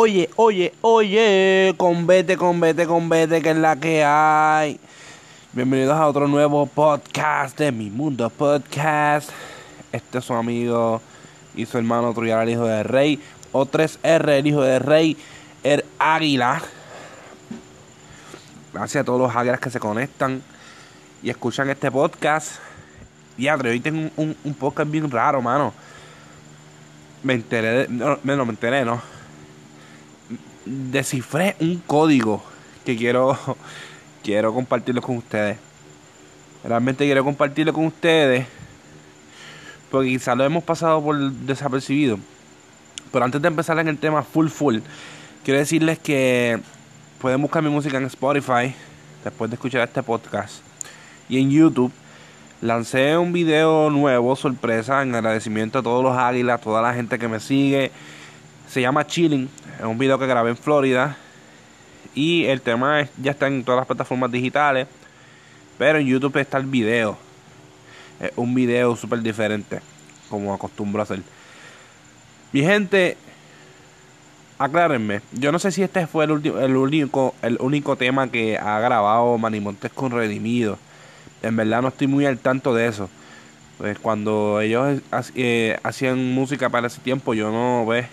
Oye, 0.00 0.30
oye, 0.36 0.72
oye, 0.82 1.74
con 1.76 2.06
vete, 2.06 2.36
con 2.36 2.60
vete, 2.60 2.86
con 2.86 3.08
vete, 3.08 3.42
que 3.42 3.50
es 3.50 3.56
la 3.56 3.74
que 3.74 4.04
hay. 4.04 4.78
Bienvenidos 5.52 5.98
a 5.98 6.06
otro 6.06 6.28
nuevo 6.28 6.66
podcast 6.66 7.58
de 7.58 7.72
Mi 7.72 7.90
Mundo 7.90 8.30
Podcast. 8.30 9.30
Este 9.90 10.18
es 10.18 10.24
su 10.24 10.34
amigo 10.34 11.02
y 11.56 11.66
su 11.66 11.78
hermano 11.78 12.14
Truyar, 12.14 12.44
el 12.44 12.50
hijo 12.50 12.64
de 12.64 12.84
rey. 12.84 13.20
O 13.50 13.66
3R, 13.66 14.28
el 14.38 14.46
hijo 14.46 14.62
de 14.62 14.78
rey, 14.78 15.16
el 15.64 15.84
águila. 15.98 16.62
Gracias 18.72 19.02
a 19.02 19.04
todos 19.04 19.20
los 19.20 19.32
hackers 19.32 19.58
que 19.58 19.70
se 19.70 19.80
conectan 19.80 20.40
y 21.24 21.30
escuchan 21.30 21.70
este 21.70 21.90
podcast. 21.90 22.60
Y 23.36 23.48
hoy 23.48 23.80
tengo 23.80 24.12
un, 24.16 24.36
podcast 24.60 24.88
bien 24.92 25.10
raro, 25.10 25.42
mano. 25.42 25.74
Me 27.24 27.34
enteré, 27.34 27.88
de, 27.88 27.88
no, 27.88 28.16
me 28.22 28.50
enteré, 28.52 28.84
¿no? 28.84 29.17
Descifré 30.68 31.56
un 31.60 31.78
código 31.86 32.42
que 32.84 32.96
quiero, 32.96 33.38
quiero 34.22 34.52
compartirlo 34.52 35.00
con 35.00 35.16
ustedes. 35.16 35.56
Realmente 36.62 37.04
quiero 37.04 37.24
compartirlo 37.24 37.72
con 37.72 37.86
ustedes. 37.86 38.46
Porque 39.90 40.10
quizás 40.10 40.36
lo 40.36 40.44
hemos 40.44 40.62
pasado 40.62 41.02
por 41.02 41.18
desapercibido. 41.18 42.18
Pero 43.10 43.24
antes 43.24 43.40
de 43.40 43.48
empezar 43.48 43.78
en 43.78 43.88
el 43.88 43.96
tema 43.96 44.22
full 44.22 44.48
full, 44.48 44.78
quiero 45.42 45.58
decirles 45.58 45.98
que 45.98 46.60
pueden 47.18 47.40
buscar 47.40 47.62
mi 47.62 47.70
música 47.70 47.96
en 47.96 48.04
Spotify 48.04 48.74
después 49.24 49.50
de 49.50 49.54
escuchar 49.54 49.88
este 49.88 50.02
podcast. 50.02 50.56
Y 51.28 51.40
en 51.40 51.50
YouTube 51.50 51.92
lancé 52.60 53.16
un 53.16 53.32
video 53.32 53.88
nuevo, 53.90 54.36
sorpresa, 54.36 55.02
en 55.02 55.14
agradecimiento 55.14 55.78
a 55.78 55.82
todos 55.82 56.02
los 56.02 56.16
águilas, 56.16 56.60
toda 56.60 56.82
la 56.82 56.92
gente 56.92 57.18
que 57.18 57.28
me 57.28 57.40
sigue. 57.40 57.90
Se 58.68 58.82
llama 58.82 59.06
Chilling, 59.06 59.48
es 59.78 59.84
un 59.84 59.96
video 59.96 60.18
que 60.18 60.26
grabé 60.26 60.50
en 60.50 60.56
Florida. 60.56 61.16
Y 62.14 62.44
el 62.46 62.60
tema 62.60 63.08
ya 63.20 63.30
está 63.30 63.46
en 63.46 63.64
todas 63.64 63.78
las 63.78 63.86
plataformas 63.86 64.30
digitales. 64.30 64.86
Pero 65.78 65.98
en 65.98 66.06
YouTube 66.06 66.36
está 66.36 66.58
el 66.58 66.66
video. 66.66 67.16
Es 68.20 68.32
un 68.36 68.54
video 68.54 68.94
súper 68.96 69.20
diferente, 69.20 69.80
como 70.28 70.52
acostumbro 70.52 71.00
a 71.00 71.04
hacer. 71.04 71.20
Mi 72.52 72.62
gente, 72.62 73.16
aclárenme, 74.58 75.20
yo 75.32 75.52
no 75.52 75.58
sé 75.58 75.70
si 75.70 75.82
este 75.82 76.06
fue 76.06 76.24
el, 76.24 76.32
último, 76.32 76.58
el, 76.58 76.76
único, 76.76 77.34
el 77.42 77.56
único 77.60 77.96
tema 77.96 78.28
que 78.28 78.58
ha 78.58 78.80
grabado 78.80 79.38
Manny 79.38 79.60
Montes 79.60 79.92
con 79.92 80.10
Redimido. 80.10 80.78
En 81.42 81.56
verdad 81.56 81.82
no 81.82 81.88
estoy 81.88 82.08
muy 82.08 82.26
al 82.26 82.38
tanto 82.38 82.74
de 82.74 82.88
eso. 82.88 83.08
Pues 83.78 83.98
cuando 84.00 84.60
ellos 84.60 85.00
eh, 85.36 85.78
hacían 85.84 86.32
música 86.32 86.68
para 86.68 86.88
ese 86.88 87.00
tiempo, 87.00 87.34
yo 87.34 87.52
no 87.52 87.86
ve, 87.86 88.08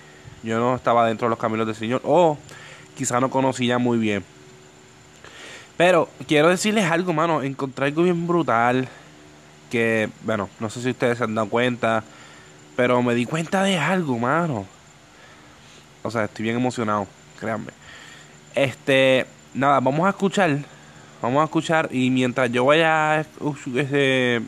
yo 0.45 0.59
no 0.59 0.75
estaba 0.75 1.07
dentro 1.07 1.25
de 1.27 1.31
los 1.31 1.39
caminos 1.39 1.67
del 1.67 1.75
Señor. 1.75 2.01
O 2.05 2.37
quizá 2.95 3.19
no 3.19 3.29
conocía 3.29 3.77
muy 3.77 3.97
bien. 3.97 4.23
Pero 5.75 6.07
quiero 6.27 6.49
decirles 6.49 6.85
algo, 6.85 7.11
mano. 7.11 7.41
Encontré 7.41 7.87
algo 7.87 8.03
bien 8.03 8.27
brutal. 8.27 8.87
Que, 9.69 10.09
bueno, 10.23 10.49
no 10.59 10.69
sé 10.69 10.81
si 10.81 10.91
ustedes 10.91 11.17
se 11.17 11.23
han 11.23 11.35
dado 11.35 11.49
cuenta. 11.49 12.03
Pero 12.75 13.01
me 13.01 13.15
di 13.15 13.25
cuenta 13.25 13.63
de 13.63 13.77
algo, 13.77 14.17
mano. 14.17 14.65
O 16.03 16.11
sea, 16.11 16.25
estoy 16.25 16.43
bien 16.43 16.55
emocionado, 16.55 17.07
créanme. 17.39 17.71
Este, 18.53 19.25
nada, 19.53 19.79
vamos 19.79 20.05
a 20.05 20.09
escuchar. 20.09 20.59
Vamos 21.21 21.41
a 21.41 21.45
escuchar 21.45 21.89
y 21.91 22.11
mientras 22.11 22.51
yo 22.51 22.65
vaya 22.65 23.25
este, 23.75 24.41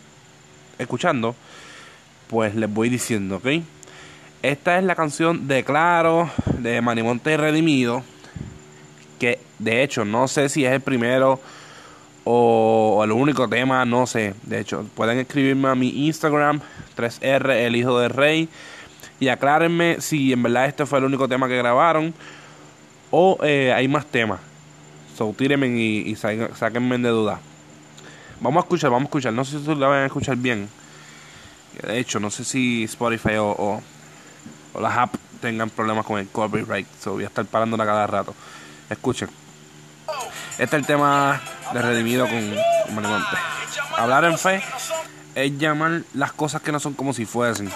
escuchando, 0.78 1.36
pues 2.28 2.54
les 2.54 2.72
voy 2.72 2.90
diciendo, 2.90 3.38
¿ok? 3.38 3.48
Esta 4.44 4.78
es 4.78 4.84
la 4.84 4.96
canción 4.96 5.48
de 5.48 5.64
Claro, 5.64 6.30
de 6.60 6.82
Manimonte 6.82 7.38
Redimido. 7.38 8.04
Que 9.20 9.40
de 9.58 9.84
hecho 9.84 10.06
no 10.06 10.28
sé 10.28 10.48
si 10.50 10.64
es 10.64 10.72
el 10.72 10.82
primero 10.82 11.40
o 12.24 13.02
el 13.04 13.12
único 13.12 13.48
tema, 13.48 13.84
no 13.86 14.06
sé. 14.06 14.36
De 14.44 14.60
hecho, 14.60 14.86
pueden 14.96 15.18
escribirme 15.18 15.70
a 15.70 15.76
mi 15.76 16.08
Instagram, 16.08 16.62
3R, 16.96 17.50
el 17.66 17.76
hijo 17.76 18.00
del 18.00 18.12
rey. 18.12 18.50
Y 19.20 19.30
aclárenme 19.30 20.02
si 20.02 20.34
en 20.34 20.44
verdad 20.44 20.68
este 20.68 20.86
fue 20.86 21.00
el 21.00 21.06
único 21.06 21.28
tema 21.28 21.48
que 21.48 21.58
grabaron 21.58 22.14
o 23.10 23.38
eh, 23.44 23.74
hay 23.74 23.88
más 23.88 24.06
temas. 24.06 24.40
So, 25.18 25.34
tírenme 25.36 25.68
y, 25.68 26.10
y 26.10 26.16
sáquenme 26.16 26.98
de 27.00 27.10
duda. 27.10 27.40
Vamos 28.40 28.62
a 28.62 28.66
escuchar, 28.66 28.92
vamos 28.92 29.06
a 29.06 29.10
escuchar. 29.10 29.34
No 29.34 29.44
sé 29.44 29.60
si 29.60 29.76
la 29.76 29.88
van 29.88 30.04
a 30.04 30.06
escuchar 30.06 30.38
bien. 30.38 30.70
De 31.82 31.98
hecho, 31.98 32.20
no 32.20 32.30
sé 32.30 32.44
si 32.44 32.84
Spotify 32.84 33.38
o, 33.40 33.82
o 34.78 34.82
las 34.82 34.96
apps 34.96 35.20
tengan 35.42 35.70
problemas 35.70 36.06
con 36.06 36.20
el 36.20 36.30
copyright. 36.30 36.88
So, 37.02 37.14
voy 37.14 37.24
a 37.24 37.28
estar 37.28 37.46
parándola 37.46 37.86
cada 37.86 38.08
rato. 38.08 38.34
Escuchen. 38.90 39.30
Este 40.52 40.64
es 40.64 40.74
el 40.74 40.86
tema 40.86 41.42
de 41.74 41.82
Redimido 41.82 42.28
con, 42.28 42.56
con 42.96 43.24
Hablar 43.98 44.26
en 44.26 44.38
fe 44.38 44.64
es 45.36 45.58
llamar 45.58 46.02
las 46.14 46.32
cosas 46.32 46.62
que 46.62 46.72
no 46.72 46.80
son 46.80 46.94
como 46.94 47.14
si 47.14 47.26
fuesen 47.26 47.72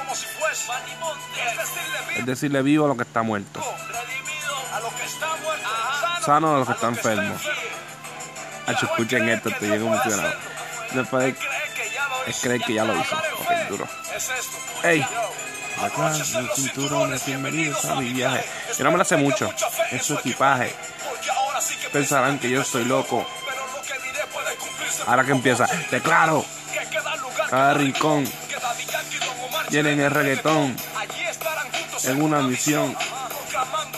es 2.18 2.26
decirle 2.26 2.62
vivo 2.62 2.86
a 2.86 2.88
lo 2.88 2.98
que 2.98 3.04
está 3.04 3.24
muerto. 3.24 3.62
Sano 6.26 6.56
a 6.56 6.60
los 6.60 6.68
que 6.68 6.74
están 6.74 6.92
enfermos. 6.92 7.42
escuchen 8.68 9.30
esto, 9.30 9.50
estoy 9.50 9.70
bien 9.70 9.86
emocionado. 9.86 10.34
Después 10.94 11.36
es 12.28 12.42
creer 12.42 12.62
que 12.62 12.74
ya 12.76 12.84
lo 12.84 13.00
hizo. 13.00 13.16
Ok, 13.16 13.70
duro. 13.70 13.88
Ey, 14.84 15.06
acá, 15.80 16.10
mi 16.12 16.48
cinturón, 16.56 17.14
bienvenidos 17.26 17.86
a 17.86 17.96
mi 17.96 18.14
viaje. 18.14 18.44
Yo 18.78 18.84
no 18.84 18.92
me 18.92 18.98
lo 18.98 19.06
sé 19.06 19.18
mucho. 19.18 19.54
Es 19.92 20.04
su 20.04 20.16
equipaje. 20.16 20.74
Pensarán 21.92 22.40
que 22.40 22.50
yo 22.50 22.62
estoy 22.62 22.86
loco. 22.86 23.26
Ahora 25.06 25.24
que 25.24 25.32
empieza, 25.32 25.68
declaro. 25.90 26.46
Cada 27.50 27.74
rincón. 27.74 28.26
Tienen 29.70 30.00
el 30.00 30.12
reggaetón 30.12 30.76
en 32.06 32.22
una 32.22 32.42
misión. 32.42 32.96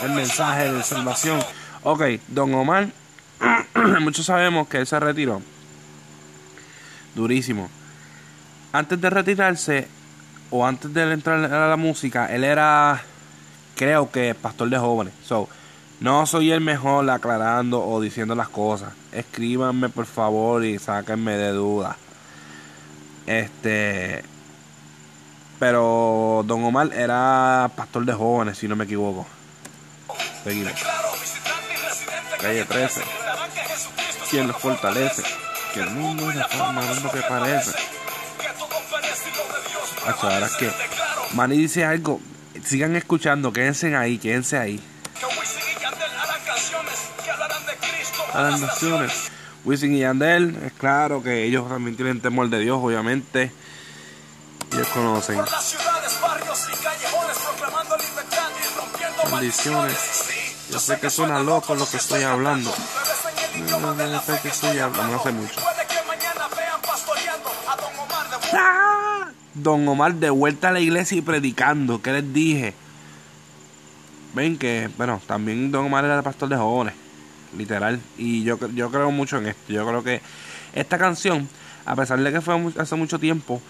el 0.02 0.10
mensaje 0.10 0.72
de 0.72 0.82
salvación. 0.82 1.42
Ok, 1.82 2.02
Don 2.28 2.54
Omar, 2.54 2.88
muchos 4.00 4.26
sabemos 4.26 4.68
que 4.68 4.78
él 4.78 4.86
se 4.86 4.98
retiró. 4.98 5.42
Durísimo. 7.14 7.70
Antes 8.72 9.00
de 9.00 9.10
retirarse, 9.10 9.88
o 10.56 10.64
antes 10.64 10.94
de 10.94 11.02
entrar 11.12 11.52
a 11.52 11.68
la 11.68 11.76
música, 11.76 12.26
él 12.26 12.44
era, 12.44 13.02
creo 13.74 14.12
que, 14.12 14.36
pastor 14.36 14.70
de 14.70 14.78
jóvenes. 14.78 15.12
So, 15.24 15.48
no 15.98 16.26
soy 16.26 16.52
el 16.52 16.60
mejor 16.60 17.10
aclarando 17.10 17.84
o 17.84 18.00
diciendo 18.00 18.36
las 18.36 18.48
cosas. 18.50 18.92
Escríbanme 19.10 19.88
por 19.88 20.06
favor 20.06 20.64
y 20.64 20.78
sáquenme 20.78 21.36
de 21.36 21.50
dudas. 21.50 21.96
Este. 23.26 24.22
Pero 25.58 26.44
Don 26.46 26.62
Omar 26.62 26.92
era 26.92 27.68
pastor 27.74 28.04
de 28.04 28.12
jóvenes, 28.12 28.56
si 28.56 28.68
no 28.68 28.76
me 28.76 28.84
equivoco. 28.84 29.26
Seguimos. 30.44 30.72
Calle 32.40 32.64
13. 32.64 33.02
Quien 34.30 34.46
los 34.46 34.56
fortalece. 34.58 35.24
Que 35.72 35.80
el 35.80 35.90
mundo 35.90 36.30
es 36.30 36.36
la 36.36 36.46
forma 36.46 36.80
de 36.80 37.00
lo 37.00 37.10
que 37.10 37.22
parece. 37.22 37.93
Manny 41.34 41.58
dice 41.58 41.84
algo. 41.84 42.20
Sigan 42.64 42.96
escuchando, 42.96 43.52
quédense 43.52 43.94
ahí, 43.96 44.18
quédense 44.18 44.56
ahí. 44.58 44.80
A 48.32 48.42
las 48.42 48.60
naciones. 48.60 49.12
Wisin 49.64 49.94
y 49.94 50.00
Yandel, 50.00 50.56
es 50.66 50.72
claro 50.74 51.22
que 51.22 51.44
ellos 51.44 51.68
también 51.68 51.96
tienen 51.96 52.20
temor 52.20 52.48
de 52.50 52.58
Dios, 52.58 52.78
obviamente. 52.82 53.52
Ellos 54.72 54.88
conocen. 54.88 55.40
Maldiciones. 59.30 60.24
Yo 60.70 60.80
sé 60.80 60.98
que 60.98 61.10
suena 61.10 61.40
loco 61.40 61.74
lo 61.74 61.88
que 61.88 61.96
estoy 61.96 62.22
hablando. 62.22 62.72
Sé 64.26 64.40
que 64.42 64.48
estoy 64.48 64.78
hablando, 64.78 65.12
no 65.12 65.20
hace 65.20 65.32
mucho. 65.32 65.60
Don 69.54 69.86
Omar 69.88 70.14
de 70.14 70.30
vuelta 70.30 70.68
a 70.68 70.72
la 70.72 70.80
iglesia 70.80 71.18
y 71.18 71.22
predicando. 71.22 72.02
¿Qué 72.02 72.12
les 72.12 72.32
dije? 72.32 72.74
Ven 74.34 74.58
que, 74.58 74.90
bueno, 74.96 75.20
también 75.26 75.70
Don 75.70 75.86
Omar 75.86 76.04
era 76.04 76.22
pastor 76.22 76.48
de 76.48 76.56
jóvenes. 76.56 76.94
Literal. 77.56 78.00
Y 78.18 78.42
yo, 78.42 78.58
yo 78.74 78.90
creo 78.90 79.10
mucho 79.10 79.38
en 79.38 79.46
esto. 79.46 79.72
Yo 79.72 79.86
creo 79.86 80.02
que 80.02 80.20
esta 80.72 80.98
canción, 80.98 81.48
a 81.86 81.94
pesar 81.94 82.18
de 82.18 82.32
que 82.32 82.40
fue 82.40 82.72
hace 82.78 82.96
mucho 82.96 83.18
tiempo, 83.18 83.62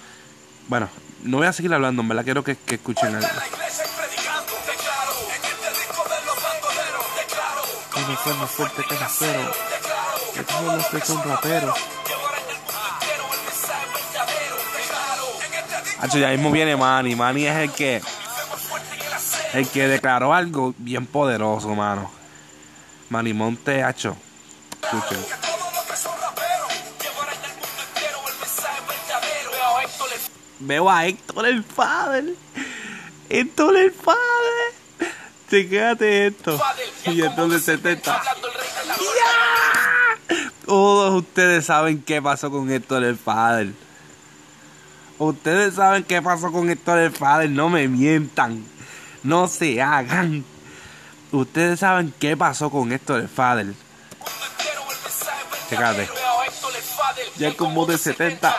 bueno, 0.68 0.88
no 1.22 1.38
voy 1.38 1.46
a 1.46 1.52
seguir 1.52 1.74
hablando, 1.74 2.02
en 2.02 2.08
verdad 2.08 2.24
quiero 2.24 2.42
que, 2.42 2.56
que 2.56 2.76
escuchen 2.76 3.14
algo. 3.14 3.28
Fue 8.24 8.34
más 8.34 8.50
fuerte 8.50 8.82
que 8.88 8.94
acero, 8.94 9.52
que 10.32 10.42
todos 10.44 10.76
los 10.76 10.86
que 10.86 11.00
son 11.00 11.22
raperos. 11.24 11.78
Hacho, 16.04 16.18
ya 16.18 16.28
mismo 16.28 16.52
viene 16.52 16.76
Manny. 16.76 17.16
Manny 17.16 17.46
es 17.46 17.56
el 17.56 17.70
que. 17.72 18.02
El 19.54 19.66
que 19.66 19.88
declaró 19.88 20.34
algo 20.34 20.74
bien 20.76 21.06
poderoso, 21.06 21.68
mano. 21.68 22.10
Manny 23.08 23.32
Monte, 23.32 23.82
hacho. 23.82 24.14
Escuchen. 24.82 25.24
Veo 30.58 30.90
a 30.90 31.06
Héctor 31.06 31.46
el 31.46 31.62
Padre. 31.62 32.34
Héctor 33.30 33.74
el 33.74 33.92
Padre. 33.92 35.08
Chequéate 35.48 36.26
esto. 36.26 36.60
Y 37.06 37.22
entonces 37.22 37.64
70. 37.64 38.22
¡Ya! 40.28 40.36
Todos 40.66 41.14
ustedes 41.14 41.64
saben 41.64 42.02
qué 42.02 42.20
pasó 42.20 42.50
con 42.50 42.70
Héctor 42.70 43.04
el 43.04 43.16
Padre. 43.16 43.72
Ustedes 45.24 45.74
saben 45.74 46.04
qué 46.04 46.20
pasó 46.20 46.52
con 46.52 46.68
Héctor 46.68 46.98
el 46.98 47.10
Padre. 47.10 47.48
No 47.48 47.70
me 47.70 47.88
mientan. 47.88 48.64
No 49.22 49.48
se 49.48 49.80
hagan. 49.80 50.44
Ustedes 51.32 51.80
saben 51.80 52.12
qué 52.18 52.36
pasó 52.36 52.70
con 52.70 52.92
Héctor 52.92 53.20
el 53.20 53.28
Padre. 53.28 53.72
Fíjate. 55.68 56.08
Ya 57.36 57.56
como 57.56 57.86
de 57.86 57.96
70. 57.96 58.54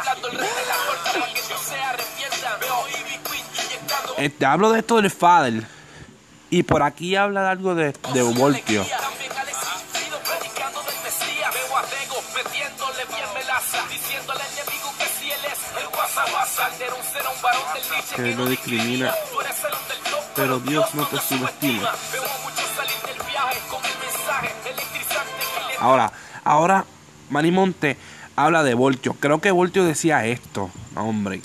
Este, 4.17 4.45
hablo 4.45 4.71
de 4.71 4.79
esto 4.79 4.95
del 4.95 5.11
Fader. 5.11 5.67
Y 6.49 6.63
por 6.63 6.83
aquí 6.83 7.15
habla 7.15 7.51
algo 7.51 7.75
de, 7.75 7.93
de 8.13 8.21
Voltio. 8.23 8.85
Que 18.15 18.35
no 18.35 18.45
discrimina. 18.45 19.11
Pero 20.35 20.59
Dios 20.59 20.93
no 20.95 21.05
te 21.07 21.17
subestima. 21.19 21.91
Ahora, 25.79 26.11
ahora 26.43 26.85
Manimonte 27.29 27.97
habla 28.35 28.63
de 28.63 28.73
Voltio. 28.73 29.13
Creo 29.19 29.39
que 29.39 29.51
Voltio 29.51 29.83
decía 29.83 30.25
esto. 30.25 30.69
Hombre. 30.95 31.41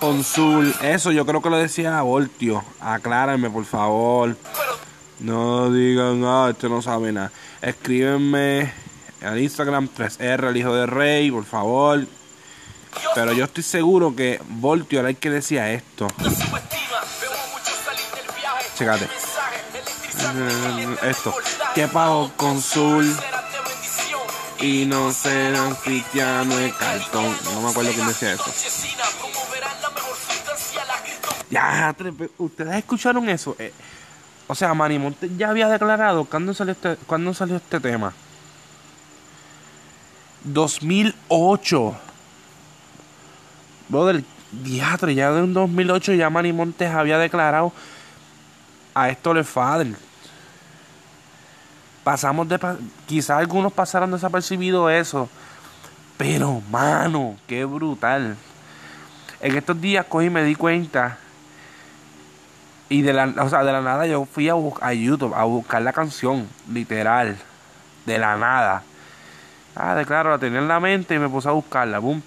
Consul, 0.00 0.74
eso 0.82 1.10
yo 1.12 1.24
creo 1.24 1.40
que 1.40 1.50
lo 1.50 1.56
decía 1.56 2.02
Voltio. 2.02 2.64
Aclárenme, 2.80 3.50
por 3.50 3.64
favor. 3.64 4.36
No 5.20 5.70
digan, 5.70 6.22
ah, 6.24 6.48
este 6.50 6.68
no 6.68 6.82
sabe 6.82 7.12
nada. 7.12 7.32
Escríbenme 7.62 8.72
al 9.22 9.40
Instagram 9.40 9.88
3R, 9.88 10.50
el 10.50 10.56
hijo 10.56 10.74
de 10.74 10.86
Rey, 10.86 11.30
por 11.30 11.44
favor. 11.44 12.06
Pero 13.14 13.32
yo 13.32 13.44
estoy 13.44 13.62
seguro 13.62 14.14
que 14.14 14.40
Voltio 14.48 15.00
era 15.00 15.08
el 15.08 15.16
que 15.16 15.30
decía 15.30 15.72
esto. 15.72 16.06
Chécate. 18.76 19.08
Esto. 21.02 21.34
¿Qué 21.74 21.88
pago 21.88 22.30
Consul? 22.36 23.14
Y 24.60 24.86
no 24.86 25.12
ser 25.12 25.54
anfitriano 25.56 26.56
de 26.56 26.72
cartón. 26.72 27.36
No 27.52 27.60
me 27.62 27.70
acuerdo 27.70 27.92
quién 27.92 28.06
decía 28.06 28.32
eso. 28.32 28.52
Ya, 31.50 31.94
ustedes 32.38 32.74
escucharon 32.76 33.28
eso. 33.28 33.56
Eh, 33.58 33.72
o 34.46 34.54
sea, 34.54 34.74
Manny 34.74 34.98
Monte 34.98 35.30
ya 35.36 35.50
había 35.50 35.68
declarado 35.68 36.24
cuando 36.24 36.54
salió 36.54 36.72
este, 36.72 36.96
cuando 37.06 37.34
salió 37.34 37.56
este 37.56 37.80
tema. 37.80 38.12
2008. 40.44 41.96
Brother, 43.88 44.22
diatre, 44.50 45.14
ya 45.14 45.30
de 45.32 45.42
un 45.42 45.54
2008 45.54 46.14
ya 46.14 46.30
Manny 46.30 46.52
Montes 46.52 46.90
había 46.90 47.18
declarado 47.18 47.72
a 48.94 49.08
esto 49.10 49.34
le 49.34 49.44
Father. 49.44 49.94
Pasamos 52.04 52.48
de. 52.48 52.58
Quizás 53.06 53.38
algunos 53.38 53.72
pasaron 53.72 54.10
desapercibido 54.10 54.88
eso. 54.90 55.28
Pero, 56.16 56.62
mano, 56.70 57.36
qué 57.46 57.64
brutal. 57.64 58.36
En 59.40 59.56
estos 59.56 59.80
días 59.80 60.06
cogí 60.08 60.26
y 60.26 60.30
me 60.30 60.42
di 60.44 60.54
cuenta 60.54 61.18
y 62.88 63.02
de 63.02 63.12
la, 63.12 63.32
o 63.38 63.48
sea, 63.48 63.64
de 63.64 63.72
la 63.72 63.80
nada 63.80 64.06
yo 64.06 64.24
fui 64.24 64.48
a, 64.48 64.54
a 64.80 64.92
YouTube 64.92 65.34
a 65.34 65.44
buscar 65.44 65.82
la 65.82 65.92
canción, 65.92 66.48
literal. 66.72 67.36
De 68.06 68.18
la 68.18 68.36
nada. 68.36 68.84
Ah, 69.74 69.94
de 69.94 70.06
claro, 70.06 70.30
la 70.30 70.38
tenía 70.38 70.60
en 70.60 70.68
la 70.68 70.78
mente 70.78 71.14
y 71.14 71.18
me 71.18 71.28
puse 71.28 71.48
a 71.48 71.52
buscarla, 71.52 71.98
boom. 71.98 72.22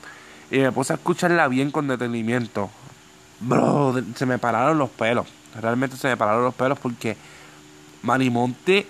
Y 0.51 0.59
me 0.59 0.71
puse 0.71 0.93
a 0.93 0.95
escucharla 0.95 1.47
bien 1.47 1.71
con 1.71 1.87
detenimiento. 1.87 2.69
Bro, 3.39 4.01
se 4.15 4.25
me 4.25 4.37
pararon 4.37 4.77
los 4.77 4.89
pelos. 4.89 5.27
Realmente 5.59 5.97
se 5.97 6.07
me 6.07 6.17
pararon 6.17 6.43
los 6.43 6.55
pelos 6.55 6.79
porque 6.79 7.15
Marimonte. 8.01 8.87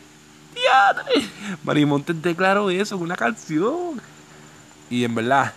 ¡Diadre! 0.54 1.28
Marimonte 1.64 2.14
declaró 2.14 2.70
eso 2.70 2.96
en 2.96 3.02
una 3.02 3.16
canción. 3.16 4.02
Y 4.90 5.04
en 5.04 5.14
verdad, 5.16 5.54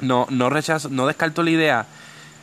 no, 0.00 0.26
no 0.30 0.50
rechazo, 0.50 0.88
no 0.90 1.06
descarto 1.06 1.42
la 1.42 1.50
idea 1.50 1.86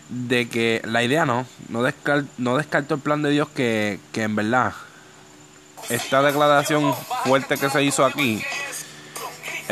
de 0.10 0.50
que 0.50 0.82
la 0.86 1.04
idea 1.04 1.26
no, 1.26 1.46
no, 1.70 1.84
descarto, 1.84 2.28
no 2.38 2.58
descarto 2.58 2.96
el 2.96 3.02
plan 3.02 3.22
de 3.22 3.30
Dios 3.30 3.48
que, 3.50 4.00
que 4.12 4.24
en 4.24 4.36
verdad 4.36 4.74
esta 5.90 6.22
declaración 6.22 6.94
fuerte 7.24 7.58
que 7.58 7.70
se 7.70 7.84
hizo 7.84 8.06
aquí, 8.06 8.42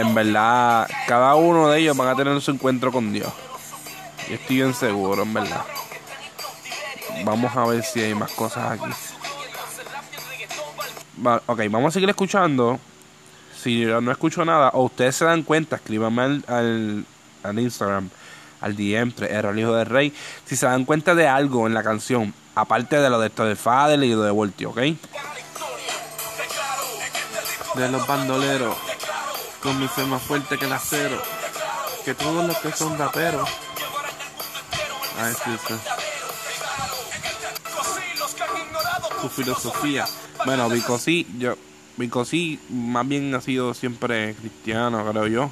en 0.02 0.14
verdad 0.14 0.90
cada 1.08 1.36
uno 1.36 1.70
de 1.70 1.80
ellos 1.80 1.96
van 1.96 2.10
a 2.10 2.16
tener 2.16 2.40
su 2.42 2.52
encuentro 2.52 2.92
con 2.92 3.14
Dios. 3.14 3.32
Y 4.30 4.34
estoy 4.34 4.58
bien 4.58 4.74
seguro, 4.74 5.24
en 5.24 5.34
verdad. 5.34 5.64
Vamos 7.24 7.56
a 7.56 7.66
ver 7.66 7.84
si 7.84 8.02
hay 8.02 8.16
más 8.16 8.32
cosas 8.32 8.72
aquí. 8.72 8.92
ok, 11.46 11.62
vamos 11.70 11.90
a 11.90 11.92
seguir 11.92 12.10
escuchando. 12.10 12.80
Si 13.62 13.82
yo 13.82 14.02
no 14.02 14.12
escucho 14.12 14.44
nada, 14.44 14.70
o 14.74 14.84
ustedes 14.84 15.16
se 15.16 15.26
dan 15.26 15.44
cuenta, 15.44 15.76
escríbanme 15.76 16.22
al, 16.24 16.46
al, 16.48 17.06
al 17.44 17.60
Instagram 17.60 18.10
al 18.62 18.76
DM, 18.76 19.14
3R 19.14 19.50
el 19.50 19.60
hijo 19.60 19.74
del 19.74 19.88
rey. 19.88 20.14
Si 20.46 20.56
se 20.56 20.66
dan 20.66 20.86
cuenta 20.86 21.16
de 21.16 21.28
algo 21.28 21.68
en 21.68 21.74
la 21.74 21.84
canción, 21.84 22.34
aparte 22.56 22.98
de 22.98 23.10
lo 23.10 23.20
de 23.20 23.28
esto 23.28 23.44
de 23.44 23.56
Fadel 23.56 24.04
y 24.04 24.14
lo 24.14 24.22
de 24.22 24.32
Voltio, 24.32 24.70
¿ok? 24.70 24.78
De 27.76 27.90
los 27.90 28.06
bandoleros, 28.06 28.76
con 29.62 29.80
mi 29.80 29.88
fe 29.88 30.06
más 30.06 30.21
fuerte 30.21 30.58
que 30.58 30.65
el 30.65 30.74
acero, 30.74 31.21
que 32.04 32.13
todos 32.13 32.45
los 32.45 32.58
que 32.58 32.71
son 32.71 32.97
raperos. 32.97 33.50
Ay, 35.19 35.34
sí, 35.34 35.52
sí. 35.67 35.74
Su 39.21 39.30
filosofía. 39.30 40.06
Bueno, 40.45 40.67
Bicosí, 40.69 41.28
yo, 41.38 41.56
Bicosí 41.97 42.60
más 42.69 43.08
bien 43.08 43.34
ha 43.36 43.41
sido 43.41 43.74
siempre 43.74 44.34
cristiano, 44.34 45.06
creo 45.12 45.28
yo, 45.28 45.52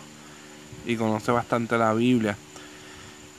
y 0.86 0.96
conoce 0.96 1.32
bastante 1.32 1.78
la 1.78 1.94
Biblia. 1.94 2.36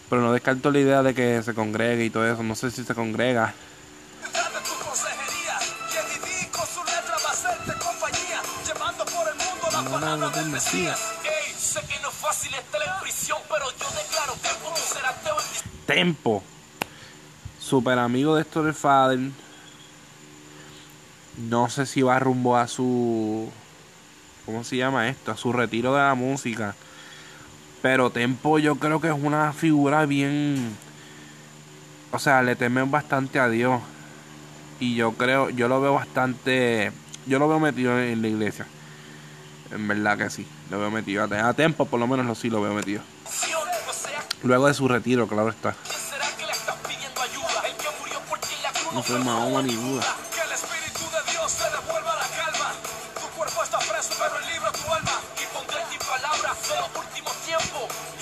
Pero 0.09 0.23
no 0.23 0.33
descarto 0.33 0.71
la 0.71 0.79
idea 0.79 1.03
de 1.03 1.15
que 1.15 1.43
se 1.43 1.55
congregue 1.55 2.05
y 2.05 2.11
todo 2.11 2.31
eso. 2.31 2.43
No 2.43 2.55
sé 2.55 2.71
si 2.71 2.85
se 2.85 2.95
congrega. 2.95 3.55
No, 10.41 10.47
no, 10.47 10.47
no, 10.47 10.47
no, 10.47 10.53
Mesías. 10.53 11.01
Tempo. 15.87 16.43
Super 17.59 17.99
amigo 17.99 18.35
de 18.35 18.43
Story 18.43 18.73
Father. 18.73 19.19
No 21.37 21.69
sé 21.69 21.87
si 21.87 22.03
va 22.03 22.19
rumbo 22.19 22.57
a 22.57 22.69
su. 22.69 23.51
¿Cómo 24.47 24.65
se 24.65 24.77
llama 24.77 25.09
esto? 25.09 25.31
A 25.31 25.37
su 25.37 25.53
retiro 25.53 25.95
de 25.95 26.01
la 26.01 26.15
música. 26.15 26.75
Pero 27.83 28.11
Tempo 28.11 28.59
yo 28.59 28.77
creo 28.77 29.01
que 29.01 29.09
es 29.09 29.15
una 29.15 29.53
figura 29.53 30.05
bien... 30.07 30.77
O 32.13 32.19
sea, 32.19 32.43
le 32.43 32.57
temen 32.57 32.91
bastante 32.91 33.39
a 33.39 33.49
Dios. 33.49 33.81
Y 34.81 34.97
yo 34.97 35.13
creo, 35.13 35.51
yo 35.51 35.69
lo 35.69 35.81
veo 35.81 35.95
bastante... 35.95 36.93
Yo 37.27 37.39
lo 37.39 37.49
veo 37.49 37.61
metido 37.61 37.99
en 37.99 38.23
la 38.23 38.29
iglesia. 38.29 38.67
En 39.71 39.87
verdad 39.89 40.19
que 40.19 40.31
sí. 40.31 40.47
Lo 40.71 40.79
veo 40.79 40.91
metido. 40.91 41.25
A 41.25 41.55
Tempo 41.55 41.87
por 41.87 42.01
lo 42.01 42.07
menos 42.07 42.27
lo 42.27 42.35
sí 42.35 42.51
lo 42.51 42.61
veo 42.61 42.75
metido. 42.75 43.03
Luego 44.43 44.67
de 44.67 44.75
su 44.75 44.89
retiro, 44.89 45.29
claro 45.29 45.51
está. 45.51 45.75
No 48.93 49.03
fue 49.03 49.19
Mahoma 49.19 49.63
ni 49.63 49.77
Buda. 49.77 50.05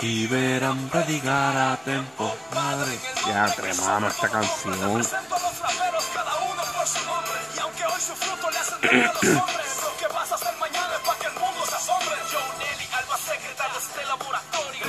y 0.01 0.27
verán 0.27 0.89
predicar 0.89 1.57
a 1.57 1.77
tiempo, 1.85 2.35
madre. 2.55 2.99
Ya, 3.27 3.55
mano, 3.85 4.09
esta 4.09 4.29
canción. 4.29 5.03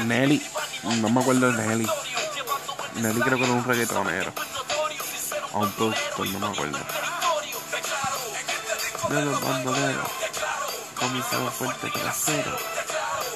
Nelly, 0.10 0.41
no 1.02 1.08
me 1.08 1.22
acuerdo 1.22 1.52
de 1.52 1.67
Nelly. 1.67 1.88
Nelly 2.95 3.22
creo 3.22 3.38
que 3.38 3.43
era 3.43 3.54
un 3.54 3.63
reggaetonero. 3.63 4.34
A 5.54 5.58
un 5.60 5.72
productor, 5.74 6.28
no 6.30 6.39
me 6.39 6.48
acuerdo. 6.48 6.80
De 9.10 9.26
los 9.26 9.41
bandoleros, 9.41 10.08
comenzaba 11.00 11.52
fuerte 11.52 11.91
trasero 11.91 12.58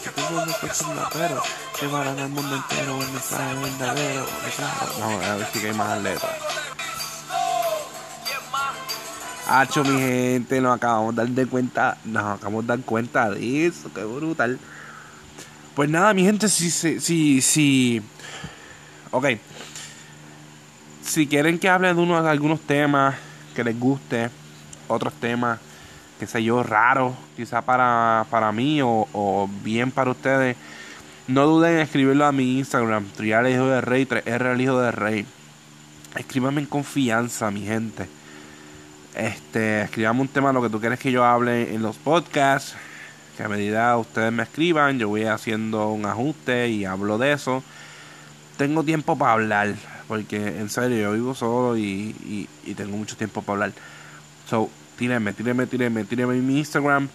que 0.03 0.09
todos 0.09 0.47
los 0.47 0.55
personas 0.57 1.07
pero 1.13 1.43
llevarán 1.79 2.19
al 2.19 2.29
mundo 2.29 2.55
entero 2.55 2.99
el 2.99 3.11
mensaje 3.11 3.53
verdadero. 3.53 4.25
Vamos 4.99 5.25
a 5.25 5.35
ver 5.35 5.47
si 5.53 5.67
hay 5.67 5.73
más 5.73 6.01
letras. 6.01 6.31
Hacho, 9.47 9.83
mi 9.83 9.99
gente, 9.99 10.59
nos 10.59 10.75
acabamos 10.75 11.15
de 11.15 11.21
dar 11.21 11.31
de 11.31 11.45
cuenta, 11.45 11.97
nos 12.03 12.23
acabamos 12.23 12.63
de 12.63 12.67
dar 12.69 12.79
cuenta 12.79 13.29
de 13.29 13.67
eso, 13.67 13.91
qué 13.93 14.03
brutal. 14.03 14.59
Pues 15.75 15.89
nada, 15.89 16.13
mi 16.13 16.23
gente, 16.23 16.49
si, 16.49 16.69
si, 16.69 17.41
si, 17.41 18.01
ok, 19.11 19.25
si 21.03 21.27
quieren 21.27 21.57
que 21.57 21.69
hable 21.69 21.93
de 21.93 21.99
unos, 21.99 22.25
algunos 22.25 22.59
temas 22.61 23.15
que 23.55 23.63
les 23.63 23.79
guste, 23.79 24.29
otros 24.87 25.13
temas 25.13 25.59
qué 26.23 26.27
sé 26.27 26.41
yo, 26.41 26.63
raro, 26.63 27.13
quizá 27.35 27.61
para, 27.61 28.25
para 28.29 28.51
mí 28.53 28.79
o, 28.81 29.49
bien 29.61 29.91
para 29.91 30.11
ustedes, 30.11 30.55
no 31.27 31.45
duden 31.45 31.75
en 31.75 31.79
escribirlo 31.79 32.25
a 32.25 32.31
mi 32.31 32.59
Instagram, 32.59 33.05
Trial 33.17 33.49
Hijo 33.49 33.65
de 33.65 33.81
Rey, 33.81 34.05
3R 34.05 34.53
el 34.53 34.61
Hijo 34.61 34.79
de 34.79 34.91
Rey. 34.91 35.25
Escríbame 36.15 36.61
en 36.61 36.67
confianza, 36.67 37.51
mi 37.51 37.65
gente. 37.65 38.07
Este, 39.15 39.81
escríbame 39.81 40.21
un 40.21 40.29
tema, 40.29 40.53
lo 40.53 40.61
que 40.61 40.69
tú 40.69 40.79
quieres 40.79 40.97
que 40.97 41.11
yo 41.11 41.25
hable 41.25 41.75
en 41.75 41.81
los 41.81 41.97
podcasts. 41.97 42.75
Que 43.37 43.43
a 43.43 43.49
medida 43.49 43.97
ustedes 43.97 44.31
me 44.31 44.43
escriban, 44.43 44.99
yo 44.99 45.09
voy 45.09 45.23
haciendo 45.23 45.89
un 45.89 46.05
ajuste 46.05 46.69
y 46.69 46.85
hablo 46.85 47.17
de 47.17 47.33
eso. 47.33 47.63
Tengo 48.57 48.83
tiempo 48.83 49.17
para 49.17 49.33
hablar, 49.33 49.75
porque 50.07 50.59
en 50.59 50.69
serio, 50.69 50.97
yo 50.97 51.13
vivo 51.13 51.33
solo 51.33 51.75
y, 51.75 52.47
y, 52.63 52.73
tengo 52.75 52.95
mucho 52.95 53.17
tiempo 53.17 53.41
para 53.41 53.53
hablar. 53.53 53.73
So, 54.47 54.69
tírenme, 54.97 55.33
tírenme, 55.33 55.65
tírenme, 55.65 56.03
tírenme 56.03 56.35
en 56.35 56.45
mi 56.45 56.59
Instagram. 56.59 57.09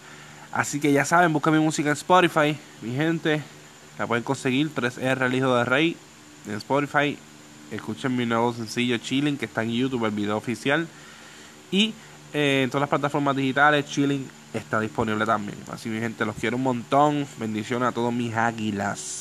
Así 0.50 0.80
que 0.80 0.92
ya 0.92 1.04
saben, 1.04 1.32
busca 1.32 1.50
mi 1.52 1.60
música 1.60 1.90
en 1.90 1.92
Spotify, 1.92 2.56
mi 2.82 2.94
gente. 2.96 3.42
La 3.98 4.06
pueden 4.06 4.24
conseguir 4.24 4.74
3R 4.74 5.26
el 5.26 5.34
hijo 5.34 5.56
de 5.56 5.64
rey 5.64 5.96
en 6.48 6.54
Spotify. 6.54 7.16
Escuchen 7.70 8.16
mi 8.16 8.26
nuevo 8.26 8.52
sencillo 8.52 8.96
Chilling 8.98 9.36
que 9.36 9.44
está 9.44 9.62
en 9.62 9.70
YouTube, 9.70 10.06
el 10.06 10.10
video 10.10 10.36
oficial. 10.36 10.88
Y 11.70 11.92
eh, 12.32 12.62
en 12.64 12.70
todas 12.70 12.82
las 12.82 12.88
plataformas 12.88 13.36
digitales, 13.36 13.86
Chilling 13.86 14.37
está 14.54 14.80
disponible 14.80 15.26
también. 15.26 15.58
Así 15.70 15.88
mi 15.88 16.00
gente, 16.00 16.24
los 16.24 16.36
quiero 16.36 16.56
un 16.56 16.62
montón. 16.62 17.26
Bendiciones 17.38 17.88
a 17.88 17.92
todos 17.92 18.12
mis 18.12 18.34
águilas. 18.34 19.16